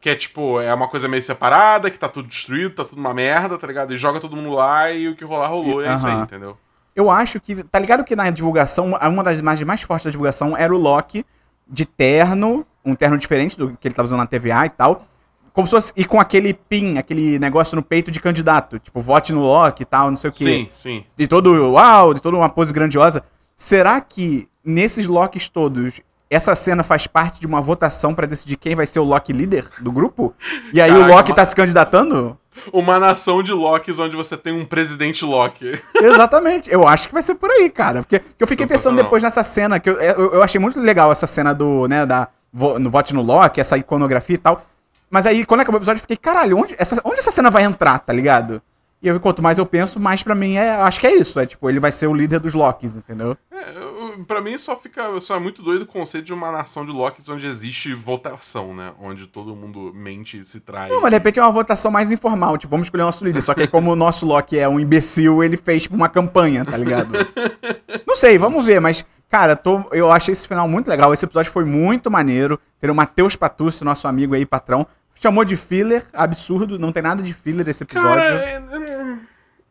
Que 0.00 0.08
é 0.10 0.14
tipo, 0.14 0.60
é 0.60 0.72
uma 0.72 0.88
coisa 0.88 1.06
meio 1.06 1.22
separada, 1.22 1.90
que 1.90 1.98
tá 1.98 2.08
tudo 2.08 2.26
destruído, 2.26 2.74
tá 2.74 2.84
tudo 2.84 2.98
uma 2.98 3.12
merda, 3.12 3.58
tá 3.58 3.66
ligado? 3.66 3.92
E 3.92 3.96
joga 3.96 4.18
todo 4.18 4.34
mundo 4.34 4.50
lá 4.54 4.90
e 4.90 5.08
o 5.08 5.14
que 5.14 5.24
rolar 5.24 5.48
rolou, 5.48 5.82
e 5.82 5.86
é 5.86 5.94
isso 5.94 6.06
aí, 6.06 6.14
entendeu? 6.22 6.56
Eu 6.96 7.10
acho 7.10 7.38
que. 7.38 7.62
Tá 7.64 7.78
ligado 7.78 8.02
que 8.02 8.16
na 8.16 8.30
divulgação, 8.30 8.92
uma 8.94 9.22
das 9.22 9.38
imagens 9.38 9.66
mais 9.66 9.82
fortes 9.82 10.06
da 10.06 10.10
divulgação 10.10 10.56
era 10.56 10.74
o 10.74 10.78
Loki 10.78 11.24
de 11.70 11.84
terno, 11.86 12.66
um 12.84 12.94
terno 12.94 13.16
diferente 13.16 13.56
do 13.56 13.76
que 13.76 13.86
ele 13.88 13.94
tava 13.94 14.06
usando 14.06 14.18
na 14.20 14.26
TVA 14.26 14.66
e 14.66 14.70
tal. 14.70 15.06
Como 15.52 15.66
se 15.66 15.72
fosse. 15.72 15.92
E 15.96 16.04
com 16.04 16.20
aquele 16.20 16.54
pin, 16.54 16.98
aquele 16.98 17.38
negócio 17.38 17.74
no 17.76 17.82
peito 17.82 18.10
de 18.10 18.20
candidato. 18.20 18.78
Tipo, 18.78 19.00
vote 19.00 19.32
no 19.32 19.40
Loki 19.40 19.82
e 19.82 19.86
tal, 19.86 20.08
não 20.08 20.16
sei 20.16 20.30
o 20.30 20.32
quê. 20.32 20.44
Sim, 20.44 20.68
sim. 20.72 21.04
De 21.16 21.26
todo. 21.26 21.52
Uau, 21.72 22.14
de 22.14 22.20
toda 22.22 22.36
uma 22.36 22.48
pose 22.48 22.72
grandiosa. 22.72 23.22
Será 23.56 24.00
que 24.00 24.48
nesses 24.64 25.06
Locks 25.06 25.48
todos. 25.48 26.00
Essa 26.32 26.54
cena 26.54 26.84
faz 26.84 27.08
parte 27.08 27.40
de 27.40 27.46
uma 27.48 27.60
votação 27.60 28.14
pra 28.14 28.24
decidir 28.24 28.56
quem 28.56 28.76
vai 28.76 28.86
ser 28.86 29.00
o 29.00 29.04
Loki 29.04 29.32
líder 29.32 29.66
do 29.80 29.90
grupo? 29.90 30.32
E 30.72 30.80
aí 30.80 30.88
o 30.92 30.94
Caraca, 31.00 31.12
Loki 31.16 31.30
uma- 31.32 31.36
tá 31.36 31.44
se 31.44 31.56
candidatando? 31.56 32.38
Uma 32.72 32.98
nação 32.98 33.42
de 33.42 33.52
Locks 33.52 33.98
onde 33.98 34.16
você 34.16 34.36
tem 34.36 34.52
um 34.52 34.64
presidente 34.64 35.24
Loki. 35.24 35.78
Exatamente. 35.96 36.70
Eu 36.70 36.86
acho 36.86 37.08
que 37.08 37.14
vai 37.14 37.22
ser 37.22 37.34
por 37.34 37.50
aí, 37.50 37.68
cara. 37.70 38.00
Porque 38.00 38.22
eu 38.38 38.46
fiquei 38.46 38.66
pensando 38.66 38.96
depois 39.02 39.22
nessa 39.22 39.42
cena, 39.42 39.78
que 39.80 39.88
eu, 39.90 39.94
eu, 40.00 40.34
eu 40.34 40.42
achei 40.42 40.60
muito 40.60 40.78
legal 40.80 41.10
essa 41.12 41.26
cena 41.26 41.54
do, 41.54 41.86
né, 41.88 42.04
da 42.04 42.28
no 42.52 42.90
vote 42.90 43.14
no 43.14 43.22
Loki, 43.22 43.60
essa 43.60 43.76
iconografia 43.76 44.34
e 44.34 44.38
tal. 44.38 44.62
Mas 45.08 45.26
aí, 45.26 45.44
quando 45.44 45.60
acabou 45.60 45.78
o 45.78 45.80
episódio, 45.80 45.98
eu 45.98 46.02
fiquei, 46.02 46.16
caralho, 46.16 46.56
onde 46.58 46.74
essa, 46.78 47.00
onde 47.04 47.18
essa 47.18 47.30
cena 47.30 47.50
vai 47.50 47.64
entrar, 47.64 47.98
tá 47.98 48.12
ligado? 48.12 48.62
E 49.02 49.08
eu, 49.08 49.18
quanto 49.18 49.42
mais 49.42 49.58
eu 49.58 49.64
penso, 49.66 49.98
mais 49.98 50.22
pra 50.22 50.34
mim 50.34 50.56
é. 50.56 50.72
Acho 50.72 51.00
que 51.00 51.06
é 51.06 51.14
isso. 51.16 51.40
É 51.40 51.46
tipo, 51.46 51.68
ele 51.70 51.80
vai 51.80 51.90
ser 51.90 52.06
o 52.06 52.14
líder 52.14 52.38
dos 52.38 52.54
Locks, 52.54 52.96
entendeu? 52.96 53.36
É, 53.50 53.70
eu- 53.76 53.99
pra 54.26 54.40
mim 54.40 54.56
só 54.58 54.76
fica. 54.76 55.20
Só 55.20 55.36
é 55.36 55.38
muito 55.38 55.62
doido 55.62 55.82
o 55.82 55.86
conceito 55.86 56.26
de 56.26 56.32
uma 56.32 56.50
nação 56.52 56.84
de 56.84 56.92
Locks 56.92 57.28
onde 57.28 57.46
existe 57.46 57.94
votação, 57.94 58.74
né? 58.74 58.92
Onde 59.00 59.26
todo 59.26 59.54
mundo 59.56 59.92
mente 59.94 60.38
e 60.38 60.44
se 60.44 60.60
trai. 60.60 60.88
Não, 60.88 61.00
mas 61.00 61.10
de 61.10 61.16
repente 61.16 61.38
é 61.38 61.42
uma 61.42 61.52
votação 61.52 61.90
mais 61.90 62.10
informal. 62.10 62.56
Tipo, 62.58 62.70
vamos 62.70 62.86
escolher 62.86 63.02
o 63.02 63.06
nosso 63.06 63.24
líder. 63.24 63.42
Só 63.42 63.54
que 63.54 63.62
aí, 63.62 63.68
como 63.68 63.92
o 63.92 63.96
nosso 63.96 64.24
Loki 64.26 64.58
é 64.58 64.68
um 64.68 64.78
imbecil, 64.80 65.42
ele 65.42 65.56
fez 65.56 65.84
tipo, 65.84 65.94
uma 65.94 66.08
campanha, 66.08 66.64
tá 66.64 66.76
ligado? 66.76 67.12
Não 68.06 68.16
sei, 68.16 68.36
vamos 68.38 68.64
ver, 68.64 68.80
mas, 68.80 69.04
cara, 69.28 69.54
tô, 69.56 69.82
eu 69.92 70.10
achei 70.10 70.32
esse 70.32 70.46
final 70.46 70.66
muito 70.68 70.88
legal. 70.88 71.12
Esse 71.14 71.24
episódio 71.24 71.50
foi 71.52 71.64
muito 71.64 72.10
maneiro. 72.10 72.58
Ter 72.78 72.90
o 72.90 72.94
Matheus 72.94 73.36
Patucci, 73.36 73.84
nosso 73.84 74.08
amigo 74.08 74.34
aí, 74.34 74.44
patrão. 74.46 74.86
Chamou 75.14 75.44
de 75.44 75.54
filler, 75.54 76.06
absurdo, 76.14 76.78
não 76.78 76.92
tem 76.92 77.02
nada 77.02 77.22
de 77.22 77.34
filler 77.34 77.68
esse 77.68 77.82
episódio. 77.82 78.08
Cara, 78.14 78.42
é- 78.42 78.54
é- 78.56 79.16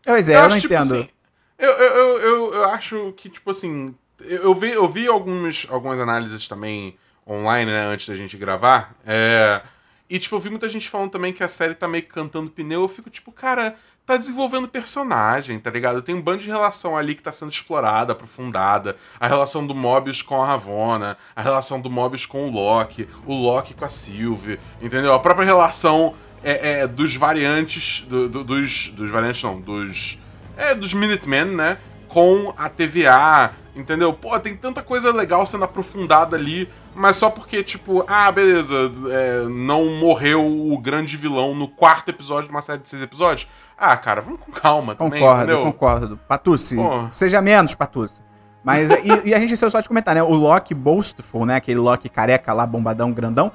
pois 0.06 0.30
é, 0.30 0.36
eu, 0.36 0.40
não 0.42 0.48
acho, 0.48 0.62
tipo 0.62 0.74
entendo. 0.76 0.94
assim, 0.96 1.10
eu, 1.58 1.72
eu, 1.72 1.96
eu, 1.96 2.20
eu, 2.20 2.54
eu 2.54 2.66
acho 2.66 3.14
que, 3.18 3.30
tipo 3.30 3.50
assim. 3.50 3.96
Eu, 4.22 4.54
vi, 4.54 4.72
eu 4.72 4.88
vi 4.88 5.08
alguns, 5.08 5.68
algumas 5.70 6.00
análises 6.00 6.48
também 6.48 6.96
online, 7.28 7.72
né, 7.72 7.86
antes 7.86 8.08
da 8.08 8.16
gente 8.16 8.36
gravar. 8.38 8.94
É, 9.06 9.62
e, 10.10 10.18
tipo, 10.20 10.36
eu 10.36 10.40
vi 10.40 10.50
muita 10.50 10.68
gente 10.68 10.90
falando 10.90 11.12
também 11.12 11.32
que 11.32 11.44
a 11.44 11.48
série 11.48 11.76
tá 11.76 11.88
meio 11.88 12.04
que 12.04 12.10
cantando 12.10 12.50
pneu. 12.50 12.82
Eu 12.82 12.88
fico, 12.90 13.10
tipo, 13.10 13.32
cara, 13.32 13.76
tá 14.06 14.18
desenvolvendo 14.18 14.68
personagem, 14.68 15.60
tá 15.60 15.70
ligado? 15.70 16.02
Tem 16.02 16.16
um 16.16 16.22
bando 16.22 16.40
de 16.42 16.48
relação 16.50 16.98
ali 16.98 17.14
que 17.14 17.22
tá 17.22 17.32
sendo 17.32 17.52
explorada, 17.52 18.14
aprofundada. 18.14 18.96
A 19.20 19.28
relação 19.28 19.66
do 19.68 19.76
Mobius 19.76 20.24
com 20.24 20.42
a 20.42 20.48
Ravonna, 20.48 21.16
a 21.36 21.42
relação 21.44 21.80
do 21.80 21.90
Mobius 21.92 22.26
com 22.26 22.48
o 22.48 22.52
Loki, 22.52 23.08
o 23.26 23.36
Loki 23.36 23.76
com 23.76 23.86
a 23.86 23.90
Sylvie, 23.90 24.60
entendeu? 24.82 25.14
A 25.14 25.20
própria 25.20 25.46
relação 25.46 26.16
é, 26.44 26.80
é, 26.82 26.88
dos 26.88 27.16
variantes. 27.16 28.02
do- 28.02 28.28
do- 28.28 28.44
dos. 28.44 28.88
Dos 28.90 29.12
variantes 29.12 29.44
não, 29.44 29.62
dos. 29.62 30.18
É, 30.58 30.74
dos 30.74 30.94
Minutemen, 30.96 31.46
né? 31.46 31.78
Com 32.08 32.52
a 32.58 32.68
TVA, 32.68 33.52
entendeu? 33.80 34.14
Pô, 34.14 34.38
tem 34.40 34.56
tanta 34.56 34.82
coisa 34.82 35.12
legal 35.12 35.46
sendo 35.46 35.64
aprofundada 35.64 36.36
ali, 36.36 36.70
mas 36.96 37.16
só 37.16 37.30
porque, 37.30 37.64
tipo, 37.64 38.04
ah, 38.08 38.32
beleza, 38.32 38.76
é, 39.10 39.46
não 39.50 39.86
morreu 40.00 40.46
o 40.46 40.78
grande 40.78 41.16
vilão 41.18 41.56
no 41.56 41.68
quarto 41.68 42.10
episódio 42.10 42.46
de 42.46 42.52
uma 42.52 42.62
série 42.62 42.80
de 42.82 42.90
seis 42.90 43.02
episódios. 43.02 43.48
Ah, 43.78 43.96
cara, 43.98 44.22
vamos 44.22 44.40
com 44.42 44.52
calma 44.52 44.94
também, 44.96 45.22
Concordo, 45.22 45.44
entendeu? 45.44 45.64
concordo. 45.64 46.20
Patucci, 46.28 46.76
Pô. 46.76 47.08
seja 47.12 47.42
menos, 47.42 47.74
Patucci. 47.76 48.22
Mas, 48.64 48.92
e, 48.92 48.96
e 49.30 49.34
a 49.34 49.38
gente 49.40 49.46
esqueceu 49.54 49.72
só 49.72 49.80
de 49.80 49.88
comentar, 49.88 50.14
né? 50.14 50.22
O 50.22 50.34
Loki 50.34 50.74
Boastful, 50.74 51.46
né? 51.46 51.56
Aquele 51.56 51.80
Loki 51.80 52.10
careca 52.10 52.52
lá, 52.52 52.66
bombadão, 52.66 53.12
grandão. 53.12 53.52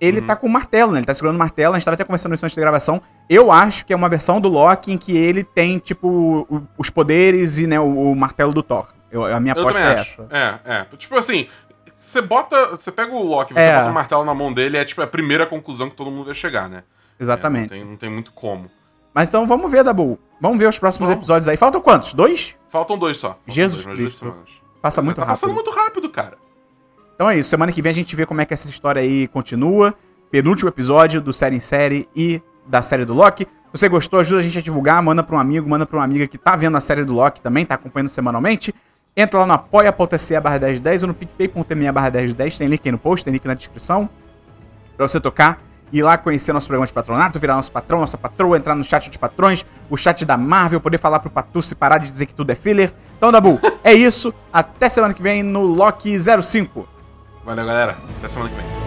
Ele 0.00 0.20
Uhum. 0.20 0.26
tá 0.26 0.34
com 0.36 0.46
o 0.46 0.50
martelo, 0.50 0.92
né? 0.92 0.98
Ele 0.98 1.06
tá 1.06 1.12
segurando 1.14 1.36
o 1.36 1.38
martelo. 1.38 1.74
A 1.74 1.78
gente 1.78 1.84
tava 1.84 1.94
até 1.94 2.04
conversando 2.04 2.34
isso 2.34 2.44
antes 2.44 2.56
da 2.56 2.62
gravação. 2.62 3.00
Eu 3.28 3.52
acho 3.52 3.84
que 3.84 3.92
é 3.92 3.96
uma 3.96 4.08
versão 4.08 4.40
do 4.40 4.48
Loki 4.48 4.92
em 4.92 4.98
que 4.98 5.14
ele 5.16 5.44
tem, 5.44 5.78
tipo, 5.78 6.46
os 6.78 6.88
poderes 6.90 7.58
e, 7.58 7.66
né, 7.66 7.78
o, 7.78 8.12
o 8.12 8.16
martelo 8.16 8.52
do 8.52 8.62
Thor. 8.62 8.88
Eu, 9.16 9.34
a 9.34 9.40
minha 9.40 9.54
Eu 9.54 9.62
aposta 9.62 9.80
é 9.80 10.00
acho. 10.00 10.22
essa. 10.22 10.28
É, 10.66 10.72
é. 10.74 10.86
Tipo 10.96 11.16
assim, 11.16 11.46
você 11.94 12.20
bota. 12.20 12.76
Você 12.76 12.90
pega 12.92 13.12
o 13.14 13.22
Loki, 13.22 13.54
você 13.54 13.60
É. 13.60 13.76
bota 13.78 13.90
o 13.90 13.94
martelo 13.94 14.24
na 14.24 14.34
mão 14.34 14.52
dele, 14.52 14.76
é 14.76 14.84
tipo 14.84 15.00
a 15.02 15.06
primeira 15.06 15.46
conclusão 15.46 15.88
que 15.90 15.96
todo 15.96 16.10
mundo 16.10 16.26
vai 16.26 16.34
chegar, 16.34 16.68
né? 16.68 16.82
Exatamente. 17.18 17.72
É, 17.74 17.76
não, 17.78 17.82
tem, 17.82 17.90
não 17.92 17.96
tem 17.96 18.10
muito 18.10 18.32
como. 18.32 18.70
Mas 19.14 19.28
então 19.28 19.46
vamos 19.46 19.70
ver, 19.70 19.82
Dabu. 19.82 20.18
Vamos 20.40 20.58
ver 20.58 20.68
os 20.68 20.78
próximos 20.78 21.08
Vamos. 21.08 21.22
episódios 21.22 21.48
aí. 21.48 21.56
Faltam 21.56 21.80
quantos? 21.80 22.12
Dois? 22.12 22.54
Faltam 22.68 22.98
dois 22.98 23.16
só. 23.16 23.28
Faltam 23.30 23.54
Jesus 23.54 23.84
dois, 23.86 23.98
Cristo. 23.98 24.34
Passa 24.82 25.00
muito 25.00 25.16
tá 25.16 25.22
rápido. 25.22 25.40
passando 25.40 25.54
muito 25.54 25.70
rápido, 25.70 26.10
cara. 26.10 26.36
Então 27.14 27.30
é 27.30 27.38
isso. 27.38 27.48
Semana 27.48 27.72
que 27.72 27.80
vem 27.80 27.90
a 27.90 27.94
gente 27.94 28.14
vê 28.14 28.26
como 28.26 28.42
é 28.42 28.44
que 28.44 28.52
essa 28.52 28.68
história 28.68 29.00
aí 29.00 29.26
continua. 29.28 29.94
Penúltimo 30.30 30.68
episódio 30.68 31.20
do 31.22 31.32
Série 31.32 31.56
em 31.56 31.60
Série 31.60 32.06
e 32.14 32.42
da 32.66 32.82
série 32.82 33.06
do 33.06 33.14
Loki. 33.14 33.44
Se 33.46 33.80
você 33.80 33.88
gostou, 33.88 34.20
ajuda 34.20 34.40
a 34.40 34.44
gente 34.44 34.58
a 34.58 34.60
divulgar. 34.60 35.02
Manda 35.02 35.22
pra 35.22 35.36
um 35.36 35.38
amigo, 35.38 35.66
manda 35.68 35.86
pra 35.86 35.98
uma 35.98 36.04
amiga 36.04 36.26
que 36.26 36.36
tá 36.36 36.54
vendo 36.54 36.76
a 36.76 36.80
série 36.80 37.04
do 37.04 37.14
Loki 37.14 37.40
também, 37.40 37.64
tá 37.64 37.74
acompanhando 37.76 38.08
semanalmente. 38.10 38.74
Entra 39.16 39.40
lá 39.40 39.46
no 39.46 39.54
apoia.se 39.54 40.38
barra 40.40 40.58
1010 40.58 41.04
ou 41.04 41.08
no 41.08 41.14
picpay.me 41.14 41.90
barra 41.90 42.10
1010. 42.10 42.58
Tem 42.58 42.68
link 42.68 42.82
aí 42.84 42.92
no 42.92 42.98
post, 42.98 43.24
tem 43.24 43.32
link 43.32 43.46
na 43.46 43.54
descrição. 43.54 44.10
Pra 44.96 45.08
você 45.08 45.18
tocar. 45.18 45.64
Ir 45.92 46.02
lá 46.02 46.18
conhecer 46.18 46.52
nosso 46.52 46.66
programa 46.66 46.86
de 46.86 46.92
patronato, 46.92 47.38
virar 47.38 47.54
nosso 47.54 47.70
patrão, 47.70 48.00
nossa 48.00 48.18
patroa, 48.18 48.56
entrar 48.56 48.74
no 48.74 48.82
chat 48.82 49.08
de 49.08 49.16
patrões, 49.16 49.64
o 49.88 49.96
chat 49.96 50.24
da 50.24 50.36
Marvel, 50.36 50.80
poder 50.80 50.98
falar 50.98 51.20
pro 51.20 51.30
Patucci 51.30 51.76
parar 51.76 51.98
de 51.98 52.10
dizer 52.10 52.26
que 52.26 52.34
tudo 52.34 52.50
é 52.50 52.56
filler. 52.56 52.92
Então, 53.16 53.30
Dabu, 53.30 53.60
é 53.84 53.94
isso. 53.94 54.34
Até 54.52 54.88
semana 54.88 55.14
que 55.14 55.22
vem 55.22 55.44
no 55.44 55.62
Loki 55.62 56.18
05. 56.18 56.88
Valeu, 57.44 57.64
galera. 57.64 57.96
Até 58.18 58.26
semana 58.26 58.50
que 58.50 58.56
vem. 58.56 58.85